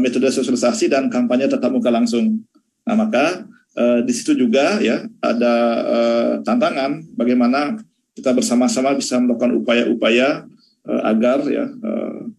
metode 0.00 0.32
sosialisasi 0.32 0.88
dan 0.88 1.12
kampanye 1.12 1.52
tatap 1.52 1.76
muka 1.76 1.92
langsung. 1.92 2.40
Nah, 2.86 2.94
maka 2.94 3.44
uh, 3.74 4.00
di 4.06 4.12
situ 4.14 4.38
juga 4.38 4.78
ya 4.78 5.04
ada 5.20 5.54
uh, 5.84 6.32
tantangan 6.46 7.02
bagaimana 7.18 7.76
kita 8.16 8.32
bersama-sama 8.32 8.96
bisa 8.96 9.20
melakukan 9.20 9.52
upaya-upaya 9.60 10.46
uh, 10.88 11.02
agar 11.04 11.44
ya 11.50 11.66
uh, 11.68 12.30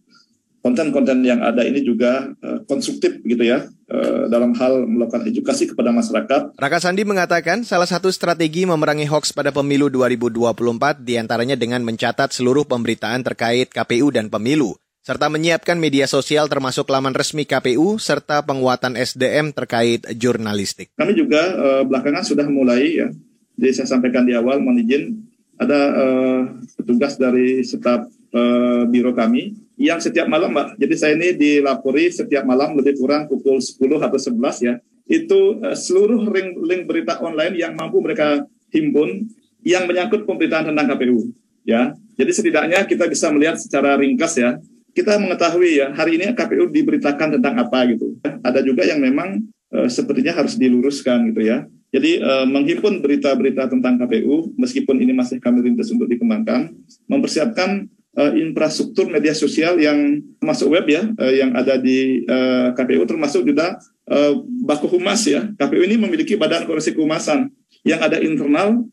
konten-konten 0.58 1.22
yang 1.22 1.38
ada 1.44 1.62
ini 1.62 1.84
juga 1.86 2.34
uh, 2.42 2.64
konstruktif 2.66 3.22
gitu 3.22 3.44
ya 3.46 3.70
uh, 3.92 4.26
dalam 4.26 4.56
hal 4.58 4.88
melakukan 4.88 5.28
edukasi 5.28 5.70
kepada 5.70 5.94
masyarakat. 5.94 6.58
Raka 6.58 6.78
Sandi 6.82 7.06
mengatakan 7.06 7.62
salah 7.62 7.86
satu 7.86 8.10
strategi 8.10 8.66
memerangi 8.66 9.06
hoax 9.06 9.30
pada 9.30 9.54
pemilu 9.54 9.86
2024 9.92 11.06
di 11.06 11.14
antaranya 11.20 11.54
dengan 11.54 11.84
mencatat 11.86 12.34
seluruh 12.34 12.66
pemberitaan 12.66 13.22
terkait 13.22 13.70
KPU 13.70 14.10
dan 14.10 14.26
pemilu 14.32 14.74
serta 15.08 15.32
menyiapkan 15.32 15.80
media 15.80 16.04
sosial 16.04 16.52
termasuk 16.52 16.84
laman 16.92 17.16
resmi 17.16 17.48
KPU 17.48 17.96
serta 17.96 18.44
penguatan 18.44 18.92
SDM 18.92 19.56
terkait 19.56 20.04
jurnalistik. 20.12 20.92
Kami 21.00 21.16
juga 21.16 21.40
uh, 21.56 21.82
belakangan 21.88 22.28
sudah 22.28 22.44
mulai 22.44 23.00
ya, 23.00 23.08
jadi 23.56 23.72
saya 23.72 23.96
sampaikan 23.96 24.28
di 24.28 24.36
awal 24.36 24.60
mohon 24.60 24.84
izin 24.84 25.24
ada 25.56 25.80
uh, 25.96 26.40
petugas 26.76 27.16
dari 27.16 27.64
staf 27.64 28.04
uh, 28.36 28.84
biro 28.84 29.16
kami 29.16 29.56
yang 29.80 29.96
setiap 29.96 30.28
malam 30.28 30.52
Mbak, 30.52 30.76
jadi 30.76 30.94
saya 31.00 31.12
ini 31.16 31.32
dilapori 31.40 32.12
setiap 32.12 32.44
malam 32.44 32.76
lebih 32.76 33.00
kurang 33.00 33.32
pukul 33.32 33.64
10 33.64 33.80
atau 33.80 34.18
11 34.20 34.60
ya, 34.60 34.74
itu 35.08 35.56
uh, 35.64 35.72
seluruh 35.72 36.20
link, 36.28 36.60
link 36.60 36.82
berita 36.84 37.16
online 37.24 37.56
yang 37.56 37.72
mampu 37.72 38.04
mereka 38.04 38.44
himpun 38.68 39.24
yang 39.64 39.88
menyangkut 39.88 40.28
pemberitaan 40.28 40.68
tentang 40.68 40.84
KPU 40.92 41.32
ya. 41.64 41.96
Jadi 42.20 42.30
setidaknya 42.34 42.84
kita 42.84 43.08
bisa 43.08 43.32
melihat 43.32 43.56
secara 43.56 43.96
ringkas 43.96 44.36
ya 44.36 44.60
kita 44.92 45.20
mengetahui 45.20 45.80
ya 45.80 45.92
hari 45.94 46.20
ini 46.20 46.32
KPU 46.32 46.68
diberitakan 46.70 47.38
tentang 47.38 47.54
apa 47.60 47.88
gitu. 47.92 48.16
Ada 48.22 48.64
juga 48.64 48.84
yang 48.84 48.98
memang 48.98 49.44
e, 49.72 49.88
sepertinya 49.88 50.36
harus 50.36 50.56
diluruskan 50.56 51.32
gitu 51.32 51.44
ya. 51.44 51.68
Jadi 51.88 52.20
e, 52.20 52.32
menghimpun 52.44 53.00
berita-berita 53.00 53.68
tentang 53.72 53.96
KPU 54.00 54.52
meskipun 54.60 55.00
ini 55.00 55.16
masih 55.16 55.40
kami 55.40 55.64
rintis 55.64 55.88
untuk 55.88 56.08
dikembangkan, 56.08 56.72
mempersiapkan 57.08 57.88
e, 58.16 58.22
infrastruktur 58.44 59.08
media 59.08 59.32
sosial 59.32 59.80
yang 59.80 60.20
masuk 60.42 60.74
web 60.74 60.84
ya 60.88 61.08
e, 61.16 61.24
yang 61.40 61.56
ada 61.56 61.80
di 61.80 62.24
e, 62.26 62.38
KPU 62.76 63.08
termasuk 63.08 63.46
juga 63.46 63.80
e, 64.04 64.18
baku 64.64 64.88
humas 64.98 65.24
ya. 65.24 65.48
KPU 65.56 65.84
ini 65.84 65.96
memiliki 65.96 66.36
badan 66.36 66.68
koreksi 66.68 66.92
kehumasan 66.92 67.48
yang 67.86 68.02
ada 68.02 68.20
internal 68.20 68.84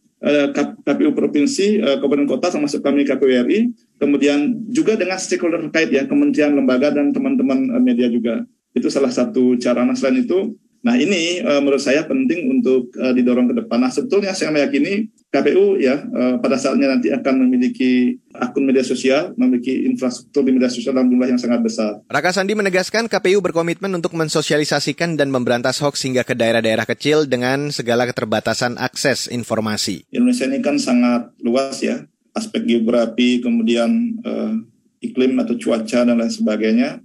KPU 0.86 1.12
provinsi, 1.12 1.84
kabupaten 1.84 2.26
kota 2.26 2.48
termasuk 2.50 2.82
kami 2.82 3.04
KPU 3.04 3.30
RI 3.46 3.70
kemudian 3.96 4.68
juga 4.68 5.00
dengan 5.00 5.16
stakeholder 5.16 5.68
terkait 5.70 5.90
ya 5.92 6.04
kementerian 6.08 6.56
lembaga 6.56 6.92
dan 6.92 7.16
teman-teman 7.16 7.72
eh, 7.72 7.82
media 7.84 8.08
juga. 8.12 8.44
Itu 8.76 8.92
salah 8.92 9.12
satu 9.12 9.56
cara. 9.56 9.88
Nah 9.88 9.96
selain 9.96 10.28
itu 10.28 10.60
nah 10.86 10.94
ini 10.94 11.42
uh, 11.42 11.58
menurut 11.66 11.82
saya 11.82 12.06
penting 12.06 12.46
untuk 12.54 12.94
uh, 13.02 13.10
didorong 13.10 13.50
ke 13.50 13.66
depan. 13.66 13.82
Nah 13.82 13.90
sebetulnya 13.90 14.38
saya 14.38 14.54
meyakini 14.54 15.10
KPU 15.34 15.82
ya 15.82 16.06
uh, 16.06 16.38
pada 16.40 16.56
saatnya 16.56 16.94
nanti 16.94 17.10
akan 17.10 17.44
memiliki 17.44 18.22
akun 18.32 18.64
media 18.64 18.86
sosial 18.86 19.34
memiliki 19.36 19.84
infrastruktur 19.90 20.46
di 20.46 20.56
media 20.56 20.70
sosial 20.70 20.96
dalam 20.96 21.10
jumlah 21.10 21.28
yang 21.28 21.42
sangat 21.42 21.60
besar. 21.66 21.92
Raka 22.08 22.32
Sandi 22.32 22.54
menegaskan 22.54 23.10
KPU 23.10 23.42
berkomitmen 23.42 23.92
untuk 23.98 24.14
mensosialisasikan 24.14 25.18
dan 25.18 25.34
memberantas 25.34 25.82
hoax 25.82 26.06
hingga 26.06 26.22
ke 26.22 26.38
daerah-daerah 26.38 26.86
kecil 26.86 27.26
dengan 27.26 27.74
segala 27.74 28.06
keterbatasan 28.06 28.78
akses 28.78 29.28
informasi. 29.28 30.08
Indonesia 30.14 30.46
ini 30.46 30.62
kan 30.62 30.78
sangat 30.78 31.34
luas 31.42 31.82
ya. 31.82 32.06
Aspek 32.36 32.68
geografi, 32.68 33.40
kemudian 33.40 34.20
uh, 34.24 34.60
iklim 35.00 35.40
atau 35.40 35.56
cuaca 35.56 36.04
dan 36.04 36.16
lain 36.20 36.32
sebagainya. 36.32 37.00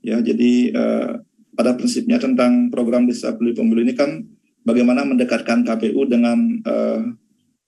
Ya, 0.00 0.16
jadi 0.24 0.52
uh, 0.72 1.12
pada 1.60 1.76
prinsipnya 1.76 2.16
tentang 2.16 2.72
program 2.72 3.04
desa 3.04 3.36
peduli 3.36 3.52
pemilu 3.52 3.84
ini 3.84 3.92
kan 3.92 4.24
bagaimana 4.64 5.04
mendekatkan 5.04 5.60
KPU 5.60 6.08
dengan 6.08 6.40
uh, 6.64 7.04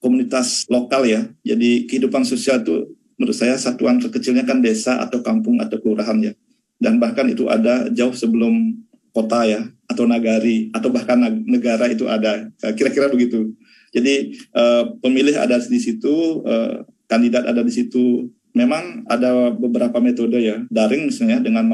komunitas 0.00 0.64
lokal 0.72 1.04
ya. 1.04 1.28
Jadi 1.44 1.84
kehidupan 1.84 2.24
sosial 2.24 2.64
itu 2.64 2.88
menurut 3.20 3.36
saya 3.36 3.60
satuan 3.60 4.00
terkecilnya 4.00 4.48
kan 4.48 4.64
desa 4.64 4.96
atau 4.96 5.20
kampung 5.20 5.60
atau 5.60 5.76
kelurahan 5.76 6.16
ya. 6.24 6.32
Dan 6.80 6.96
bahkan 6.96 7.28
itu 7.28 7.52
ada 7.52 7.92
jauh 7.92 8.16
sebelum 8.16 8.80
kota 9.12 9.44
ya 9.44 9.60
atau 9.84 10.08
nagari 10.08 10.72
atau 10.72 10.88
bahkan 10.88 11.20
negara 11.44 11.84
itu 11.92 12.08
ada 12.08 12.48
kira-kira 12.72 13.12
begitu. 13.12 13.52
Jadi 13.92 14.40
uh, 14.56 14.96
pemilih 15.04 15.36
ada 15.36 15.60
di 15.60 15.76
situ, 15.76 16.40
uh, 16.48 16.80
kandidat 17.12 17.44
ada 17.44 17.60
di 17.60 17.68
situ. 17.68 18.32
Memang 18.56 19.04
ada 19.04 19.52
beberapa 19.52 20.00
metode 20.00 20.40
ya, 20.40 20.64
daring 20.72 21.12
misalnya 21.12 21.44
dengan 21.44 21.68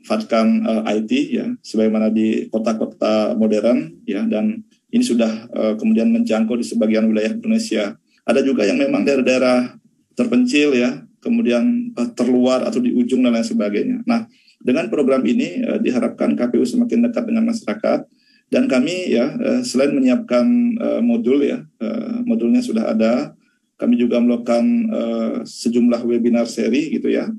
memanfaatkan 0.00 0.46
uh, 0.64 0.82
eh, 0.88 0.98
IT 1.04 1.12
ya, 1.36 1.46
sebagaimana 1.60 2.08
di 2.08 2.48
kota-kota 2.48 3.36
modern 3.36 4.00
ya, 4.08 4.24
dan 4.24 4.64
ini 4.90 5.04
sudah 5.04 5.46
uh, 5.52 5.74
kemudian 5.76 6.10
menjangkau 6.10 6.56
di 6.56 6.66
sebagian 6.66 7.06
wilayah 7.06 7.36
Indonesia. 7.36 7.94
Ada 8.24 8.40
juga 8.42 8.66
yang 8.66 8.80
memang 8.80 9.04
daerah-daerah 9.04 9.76
terpencil 10.16 10.74
ya, 10.74 11.04
kemudian 11.20 11.94
uh, 11.94 12.08
terluar 12.16 12.64
atau 12.64 12.80
di 12.80 12.90
ujung 12.96 13.22
dan 13.22 13.36
lain 13.36 13.46
sebagainya. 13.46 14.02
Nah, 14.08 14.26
dengan 14.60 14.88
program 14.88 15.20
ini 15.22 15.62
uh, 15.62 15.78
diharapkan 15.78 16.34
KPU 16.34 16.64
semakin 16.64 17.06
dekat 17.08 17.28
dengan 17.28 17.46
masyarakat 17.48 18.08
dan 18.50 18.66
kami 18.66 19.14
ya 19.14 19.30
uh, 19.36 19.62
selain 19.62 19.94
menyiapkan 19.94 20.44
uh, 20.80 21.00
modul 21.04 21.44
ya, 21.44 21.62
uh, 21.78 22.24
modulnya 22.26 22.64
sudah 22.64 22.90
ada 22.90 23.36
kami 23.80 23.96
juga 23.96 24.20
melakukan 24.20 24.64
uh, 24.92 25.36
sejumlah 25.46 26.04
webinar 26.04 26.44
seri 26.44 26.92
gitu 26.92 27.08
ya. 27.08 27.32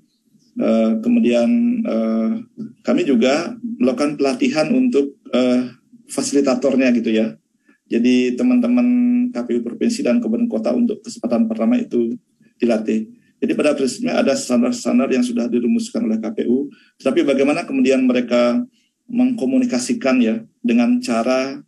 Uh, 0.52 1.00
kemudian 1.00 1.48
uh, 1.88 2.44
kami 2.84 3.08
juga 3.08 3.56
melakukan 3.80 4.20
pelatihan 4.20 4.68
untuk 4.72 5.16
uh, 5.32 5.72
fasilitatornya 6.12 6.92
gitu 6.92 7.12
ya. 7.16 7.40
Jadi 7.92 8.36
teman-teman 8.36 8.88
KPU 9.32 9.64
provinsi 9.64 10.04
dan 10.04 10.20
kabupaten 10.20 10.48
kota 10.48 10.72
untuk 10.72 11.04
kesempatan 11.04 11.48
pertama 11.48 11.80
itu 11.80 12.16
dilatih. 12.60 13.08
Jadi 13.42 13.52
pada 13.58 13.74
prinsipnya 13.74 14.22
ada 14.22 14.38
standar-standar 14.38 15.10
yang 15.10 15.26
sudah 15.26 15.50
dirumuskan 15.50 16.06
oleh 16.06 16.22
KPU, 16.22 16.70
tetapi 17.02 17.26
bagaimana 17.26 17.66
kemudian 17.66 18.06
mereka 18.06 18.62
mengkomunikasikan 19.10 20.22
ya 20.24 20.40
dengan 20.62 21.02
cara 21.02 21.60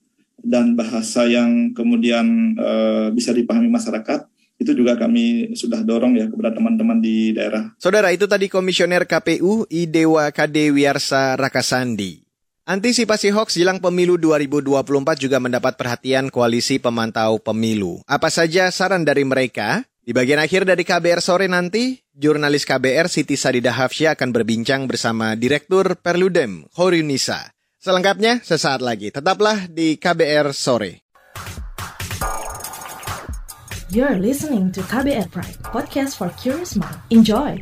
dan 0.43 0.75
bahasa 0.75 1.25
yang 1.25 1.71
kemudian 1.71 2.55
uh, 2.59 3.09
bisa 3.15 3.31
dipahami 3.31 3.71
masyarakat 3.71 4.27
itu 4.63 4.71
juga 4.71 4.95
kami 4.95 5.53
sudah 5.53 5.83
dorong 5.83 6.15
ya 6.15 6.31
kepada 6.31 6.55
teman-teman 6.55 7.03
di 7.03 7.35
daerah. 7.35 7.75
Saudara, 7.75 8.09
itu 8.15 8.25
tadi 8.25 8.47
Komisioner 8.47 9.03
KPU 9.03 9.67
Idewa 9.67 10.31
KD 10.31 10.71
Wiarsa 10.71 11.35
Rakasandi. 11.35 12.23
Antisipasi 12.63 13.27
hoax 13.35 13.59
jelang 13.59 13.83
pemilu 13.83 14.15
2024 14.15 15.19
juga 15.19 15.35
mendapat 15.43 15.75
perhatian 15.75 16.31
koalisi 16.31 16.79
pemantau 16.79 17.35
pemilu. 17.35 17.99
Apa 18.07 18.31
saja 18.31 18.71
saran 18.71 19.03
dari 19.03 19.27
mereka? 19.27 19.83
Di 19.99 20.15
bagian 20.15 20.39
akhir 20.39 20.63
dari 20.63 20.87
KBR 20.87 21.19
sore 21.19 21.51
nanti, 21.51 21.99
jurnalis 22.15 22.63
KBR 22.63 23.11
Siti 23.11 23.35
Sadida 23.35 23.75
Hafsya 23.75 24.15
akan 24.15 24.31
berbincang 24.31 24.87
bersama 24.87 25.35
Direktur 25.35 25.99
Perludem, 25.99 26.63
Horunisa. 26.75 27.51
Selengkapnya 27.83 28.39
sesaat 28.39 28.79
lagi. 28.79 29.11
Tetaplah 29.11 29.67
di 29.67 29.99
KBR 29.99 30.55
sore. 30.55 31.02
You're 33.93 34.17
listening 34.17 34.73
to 34.73 34.81
KBR 34.81 35.29
Pride, 35.29 35.61
podcast 35.69 36.17
for 36.17 36.33
curious 36.41 36.73
mind. 36.73 36.97
Enjoy! 37.13 37.61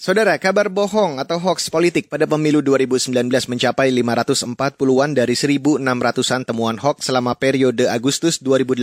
Saudara, 0.00 0.40
kabar 0.40 0.72
bohong 0.72 1.20
atau 1.20 1.36
hoax 1.36 1.68
politik 1.68 2.08
pada 2.08 2.24
pemilu 2.24 2.64
2019 2.64 3.12
mencapai 3.52 3.92
540-an 3.92 5.12
dari 5.12 5.36
1.600-an 5.36 6.48
temuan 6.48 6.80
hoax 6.80 7.12
selama 7.12 7.36
periode 7.36 7.84
Agustus 7.84 8.40
2018 8.40 8.80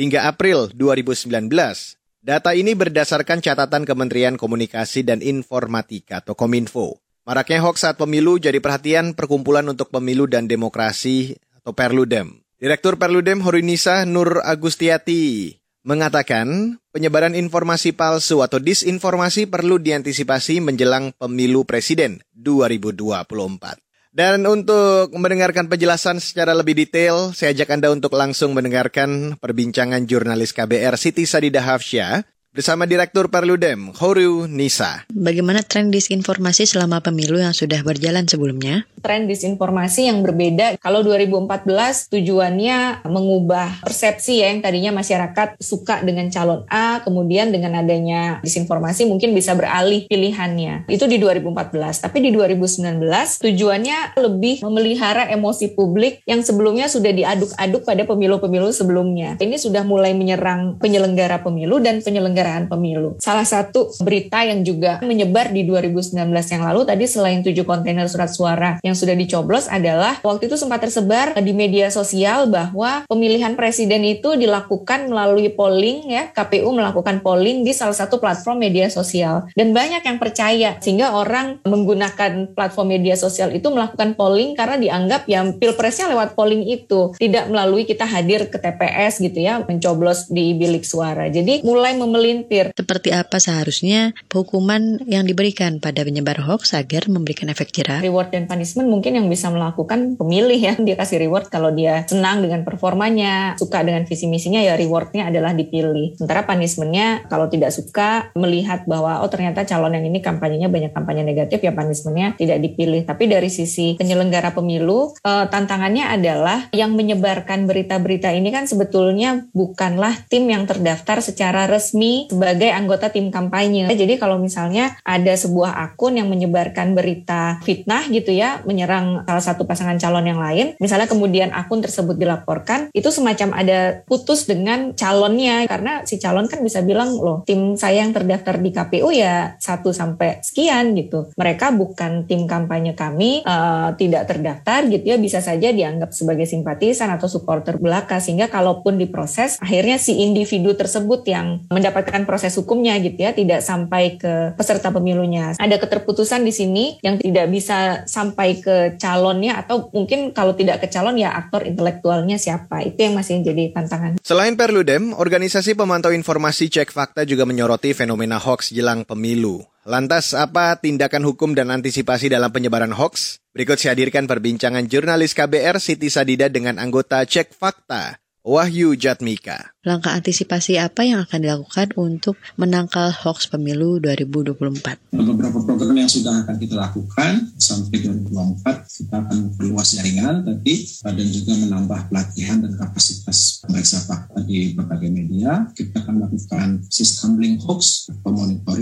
hingga 0.00 0.24
April 0.24 0.72
2019. 0.72 2.00
Data 2.22 2.54
ini 2.54 2.78
berdasarkan 2.78 3.42
catatan 3.42 3.82
Kementerian 3.82 4.38
Komunikasi 4.38 5.02
dan 5.02 5.18
Informatika 5.26 6.22
atau 6.22 6.38
Kominfo. 6.38 7.02
Maraknya 7.26 7.58
hoax 7.66 7.82
saat 7.82 7.98
pemilu 7.98 8.38
jadi 8.38 8.62
perhatian 8.62 9.18
Perkumpulan 9.18 9.66
untuk 9.66 9.90
Pemilu 9.90 10.30
dan 10.30 10.46
Demokrasi 10.46 11.34
atau 11.58 11.74
Perludem. 11.74 12.38
Direktur 12.62 12.94
Perludem 12.94 13.42
Horinisa 13.42 14.06
Nur 14.06 14.38
Agustiati 14.38 15.50
mengatakan 15.82 16.78
penyebaran 16.94 17.34
informasi 17.34 17.90
palsu 17.90 18.46
atau 18.46 18.62
disinformasi 18.62 19.50
perlu 19.50 19.82
diantisipasi 19.82 20.62
menjelang 20.62 21.10
pemilu 21.18 21.66
presiden 21.66 22.22
2024. 22.38 23.91
Dan 24.12 24.44
untuk 24.44 25.08
mendengarkan 25.16 25.72
penjelasan 25.72 26.20
secara 26.20 26.52
lebih 26.52 26.76
detail, 26.76 27.32
saya 27.32 27.56
ajak 27.56 27.72
Anda 27.72 27.88
untuk 27.88 28.12
langsung 28.12 28.52
mendengarkan 28.52 29.40
perbincangan 29.40 30.04
jurnalis 30.04 30.52
KBR 30.52 31.00
Siti 31.00 31.24
Sadida 31.24 31.64
Hafsya 31.64 32.20
bersama 32.52 32.84
Direktur 32.84 33.32
Perludem, 33.32 33.96
Horu 33.96 34.44
Nisa. 34.44 35.08
Bagaimana 35.08 35.64
tren 35.64 35.88
disinformasi 35.88 36.68
selama 36.68 37.00
pemilu 37.00 37.40
yang 37.40 37.56
sudah 37.56 37.80
berjalan 37.80 38.28
sebelumnya? 38.28 38.84
Tren 39.00 39.24
disinformasi 39.24 40.12
yang 40.12 40.20
berbeda. 40.20 40.76
Kalau 40.76 41.00
2014 41.00 42.12
tujuannya 42.12 43.08
mengubah 43.08 43.80
persepsi 43.88 44.44
ya 44.44 44.52
yang 44.52 44.60
tadinya 44.60 44.92
masyarakat 45.00 45.56
suka 45.64 46.04
dengan 46.04 46.28
calon 46.28 46.68
A, 46.68 47.00
kemudian 47.00 47.56
dengan 47.56 47.72
adanya 47.80 48.44
disinformasi 48.44 49.08
mungkin 49.08 49.32
bisa 49.32 49.56
beralih 49.56 50.04
pilihannya. 50.12 50.92
Itu 50.92 51.08
di 51.08 51.16
2014. 51.16 52.04
Tapi 52.04 52.20
di 52.20 52.36
2019 52.36 53.00
tujuannya 53.40 54.20
lebih 54.20 54.60
memelihara 54.60 55.24
emosi 55.32 55.72
publik 55.72 56.20
yang 56.28 56.44
sebelumnya 56.44 56.84
sudah 56.92 57.16
diaduk-aduk 57.16 57.88
pada 57.88 58.04
pemilu-pemilu 58.04 58.68
sebelumnya. 58.76 59.40
Ini 59.40 59.56
sudah 59.56 59.88
mulai 59.88 60.12
menyerang 60.12 60.76
penyelenggara 60.76 61.40
pemilu 61.40 61.80
dan 61.80 62.04
penyelenggara 62.04 62.41
penyelenggaraan 62.42 62.66
pemilu. 62.66 63.10
Salah 63.22 63.46
satu 63.46 63.94
berita 64.02 64.42
yang 64.42 64.66
juga 64.66 64.98
menyebar 65.00 65.54
di 65.54 65.62
2019 65.62 66.18
yang 66.26 66.62
lalu 66.66 66.80
tadi 66.82 67.04
selain 67.06 67.40
tujuh 67.46 67.62
kontainer 67.62 68.10
surat 68.10 68.30
suara 68.34 68.70
yang 68.82 68.98
sudah 68.98 69.14
dicoblos 69.14 69.70
adalah 69.70 70.18
waktu 70.26 70.50
itu 70.50 70.58
sempat 70.58 70.82
tersebar 70.82 71.38
di 71.38 71.54
media 71.54 71.88
sosial 71.94 72.50
bahwa 72.50 73.06
pemilihan 73.06 73.54
presiden 73.54 74.02
itu 74.02 74.34
dilakukan 74.34 75.06
melalui 75.06 75.54
polling 75.54 76.10
ya 76.10 76.34
KPU 76.34 76.74
melakukan 76.74 77.22
polling 77.22 77.62
di 77.62 77.70
salah 77.70 77.94
satu 77.94 78.18
platform 78.18 78.66
media 78.66 78.90
sosial 78.90 79.46
dan 79.54 79.70
banyak 79.70 80.02
yang 80.02 80.18
percaya 80.18 80.70
sehingga 80.82 81.14
orang 81.14 81.62
menggunakan 81.62 82.56
platform 82.58 82.98
media 82.98 83.14
sosial 83.14 83.54
itu 83.54 83.70
melakukan 83.70 84.18
polling 84.18 84.58
karena 84.58 84.76
dianggap 84.80 85.30
yang 85.30 85.54
pilpresnya 85.62 86.10
lewat 86.10 86.34
polling 86.34 86.66
itu 86.66 87.14
tidak 87.22 87.46
melalui 87.46 87.86
kita 87.86 88.08
hadir 88.08 88.50
ke 88.50 88.58
TPS 88.58 89.22
gitu 89.22 89.38
ya 89.38 89.62
mencoblos 89.62 90.26
di 90.32 90.56
bilik 90.56 90.82
suara 90.82 91.30
jadi 91.30 91.62
mulai 91.62 91.94
memelintir 91.94 92.31
melintir. 92.32 92.72
Seperti 92.72 93.12
apa 93.12 93.36
seharusnya 93.36 94.16
hukuman 94.32 95.04
yang 95.04 95.28
diberikan 95.28 95.76
pada 95.84 96.00
penyebar 96.00 96.40
hoax 96.40 96.72
agar 96.72 97.12
memberikan 97.12 97.52
efek 97.52 97.68
jerah? 97.76 98.00
Reward 98.00 98.32
dan 98.32 98.48
punishment 98.48 98.88
mungkin 98.88 99.20
yang 99.20 99.28
bisa 99.28 99.52
melakukan 99.52 100.16
pemilih 100.16 100.56
ya. 100.56 100.74
Dia 100.80 100.96
kasih 100.96 101.20
reward 101.20 101.52
kalau 101.52 101.68
dia 101.76 102.08
senang 102.08 102.40
dengan 102.40 102.64
performanya, 102.64 103.60
suka 103.60 103.84
dengan 103.84 104.08
visi 104.08 104.24
misinya 104.24 104.64
ya 104.64 104.80
rewardnya 104.80 105.28
adalah 105.28 105.52
dipilih. 105.52 106.16
Sementara 106.16 106.48
punishmentnya 106.48 107.28
kalau 107.28 107.52
tidak 107.52 107.76
suka 107.76 108.32
melihat 108.32 108.88
bahwa 108.88 109.20
oh 109.20 109.28
ternyata 109.28 109.68
calon 109.68 109.92
yang 109.92 110.08
ini 110.08 110.24
kampanyenya 110.24 110.72
banyak 110.72 110.96
kampanye 110.96 111.22
negatif 111.28 111.60
ya 111.60 111.76
punishmentnya 111.76 112.34
tidak 112.40 112.64
dipilih. 112.64 113.04
Tapi 113.04 113.28
dari 113.28 113.52
sisi 113.52 114.00
penyelenggara 114.00 114.56
pemilu 114.56 115.12
eh, 115.20 115.46
tantangannya 115.52 116.08
adalah 116.08 116.72
yang 116.72 116.96
menyebarkan 116.96 117.68
berita-berita 117.68 118.32
ini 118.32 118.48
kan 118.48 118.64
sebetulnya 118.64 119.44
bukanlah 119.52 120.16
tim 120.32 120.48
yang 120.48 120.64
terdaftar 120.64 121.20
secara 121.20 121.68
resmi 121.68 122.21
sebagai 122.28 122.70
anggota 122.70 123.08
tim 123.08 123.32
kampanye. 123.32 123.88
Jadi 123.92 124.18
kalau 124.18 124.36
misalnya 124.38 124.98
ada 125.06 125.32
sebuah 125.32 125.78
akun 125.78 126.18
yang 126.18 126.28
menyebarkan 126.28 126.92
berita 126.92 127.62
fitnah 127.64 128.06
gitu 128.10 128.34
ya, 128.34 128.60
menyerang 128.66 129.24
salah 129.24 129.44
satu 129.44 129.64
pasangan 129.64 129.96
calon 129.96 130.26
yang 130.26 130.40
lain, 130.42 130.74
misalnya 130.82 131.08
kemudian 131.08 131.54
akun 131.54 131.80
tersebut 131.80 132.18
dilaporkan, 132.18 132.92
itu 132.92 133.08
semacam 133.08 133.56
ada 133.56 134.02
putus 134.04 134.44
dengan 134.44 134.92
calonnya 134.92 135.64
karena 135.70 136.02
si 136.04 136.18
calon 136.18 136.50
kan 136.50 136.60
bisa 136.60 136.82
bilang 136.84 137.14
loh 137.16 137.46
tim 137.46 137.78
saya 137.78 138.04
yang 138.04 138.12
terdaftar 138.12 138.58
di 138.58 138.70
KPU 138.74 139.08
ya 139.14 139.56
satu 139.56 139.94
sampai 139.94 140.42
sekian 140.42 140.92
gitu. 140.98 141.30
Mereka 141.38 141.72
bukan 141.74 142.26
tim 142.28 142.44
kampanye 142.44 142.92
kami, 142.92 143.46
uh, 143.46 143.94
tidak 143.96 144.28
terdaftar 144.28 144.86
gitu 144.90 145.14
ya, 145.14 145.16
bisa 145.16 145.38
saja 145.38 145.70
dianggap 145.70 146.10
sebagai 146.12 146.44
simpatisan 146.44 147.08
atau 147.14 147.30
supporter 147.30 147.78
belaka 147.78 148.18
sehingga 148.18 148.52
kalaupun 148.52 149.00
diproses 149.00 149.56
akhirnya 149.62 149.96
si 149.96 150.20
individu 150.20 150.74
tersebut 150.76 151.24
yang 151.24 151.64
mendapatkan 151.72 152.11
mendapatkan 152.12 152.28
proses 152.28 152.52
hukumnya 152.60 153.00
gitu 153.00 153.16
ya, 153.16 153.32
tidak 153.32 153.64
sampai 153.64 154.20
ke 154.20 154.52
peserta 154.52 154.92
pemilunya. 154.92 155.56
Ada 155.56 155.80
keterputusan 155.80 156.44
di 156.44 156.52
sini 156.52 156.84
yang 157.00 157.16
tidak 157.16 157.48
bisa 157.48 158.04
sampai 158.04 158.60
ke 158.60 159.00
calonnya 159.00 159.56
atau 159.56 159.88
mungkin 159.96 160.36
kalau 160.36 160.52
tidak 160.52 160.84
ke 160.84 160.92
calon 160.92 161.16
ya 161.16 161.32
aktor 161.32 161.64
intelektualnya 161.64 162.36
siapa. 162.36 162.84
Itu 162.84 163.08
yang 163.08 163.16
masih 163.16 163.40
jadi 163.40 163.72
tantangan. 163.72 164.20
Selain 164.20 164.52
Perludem, 164.52 165.16
organisasi 165.16 165.72
pemantau 165.72 166.12
informasi 166.12 166.68
Cek 166.68 166.92
Fakta 166.92 167.24
juga 167.24 167.48
menyoroti 167.48 167.96
fenomena 167.96 168.36
hoax 168.36 168.76
jelang 168.76 169.08
pemilu. 169.08 169.64
Lantas 169.82 170.36
apa 170.36 170.78
tindakan 170.78 171.26
hukum 171.26 171.58
dan 171.58 171.72
antisipasi 171.72 172.30
dalam 172.30 172.52
penyebaran 172.52 172.92
hoax? 172.94 173.42
Berikut 173.50 173.80
saya 173.80 173.98
hadirkan 173.98 174.30
perbincangan 174.30 174.86
jurnalis 174.86 175.34
KBR 175.34 175.82
Siti 175.82 176.06
Sadida 176.06 176.46
dengan 176.46 176.78
anggota 176.78 177.24
Cek 177.26 177.56
Fakta, 177.56 178.22
Wahyu 178.46 178.94
Jatmika. 178.94 179.71
Langkah 179.82 180.14
antisipasi 180.14 180.78
apa 180.78 181.02
yang 181.02 181.26
akan 181.26 181.42
dilakukan 181.42 181.90
untuk 181.98 182.38
menangkal 182.54 183.10
hoax 183.10 183.50
pemilu 183.50 183.98
2024? 183.98 185.10
Beberapa 185.10 185.58
program 185.58 185.98
yang 185.98 186.06
sudah 186.06 186.46
akan 186.46 186.54
kita 186.54 186.78
lakukan 186.78 187.50
sampai 187.58 187.98
2024 187.98 188.62
kita 188.86 189.14
akan 189.26 189.38
perluas 189.58 189.98
jaringan 189.98 190.46
tadi 190.46 190.86
dan 190.86 191.26
juga 191.26 191.52
menambah 191.66 192.00
pelatihan 192.14 192.62
dan 192.62 192.78
kapasitas 192.78 193.58
pemeriksa 193.66 194.06
fakta 194.06 194.46
di 194.46 194.70
berbagai 194.70 195.10
media. 195.10 195.66
Kita 195.74 195.98
akan 196.06 196.14
melakukan 196.14 196.86
sistem 196.86 197.42
link 197.42 197.58
hoax 197.66 198.06
atau 198.06 198.30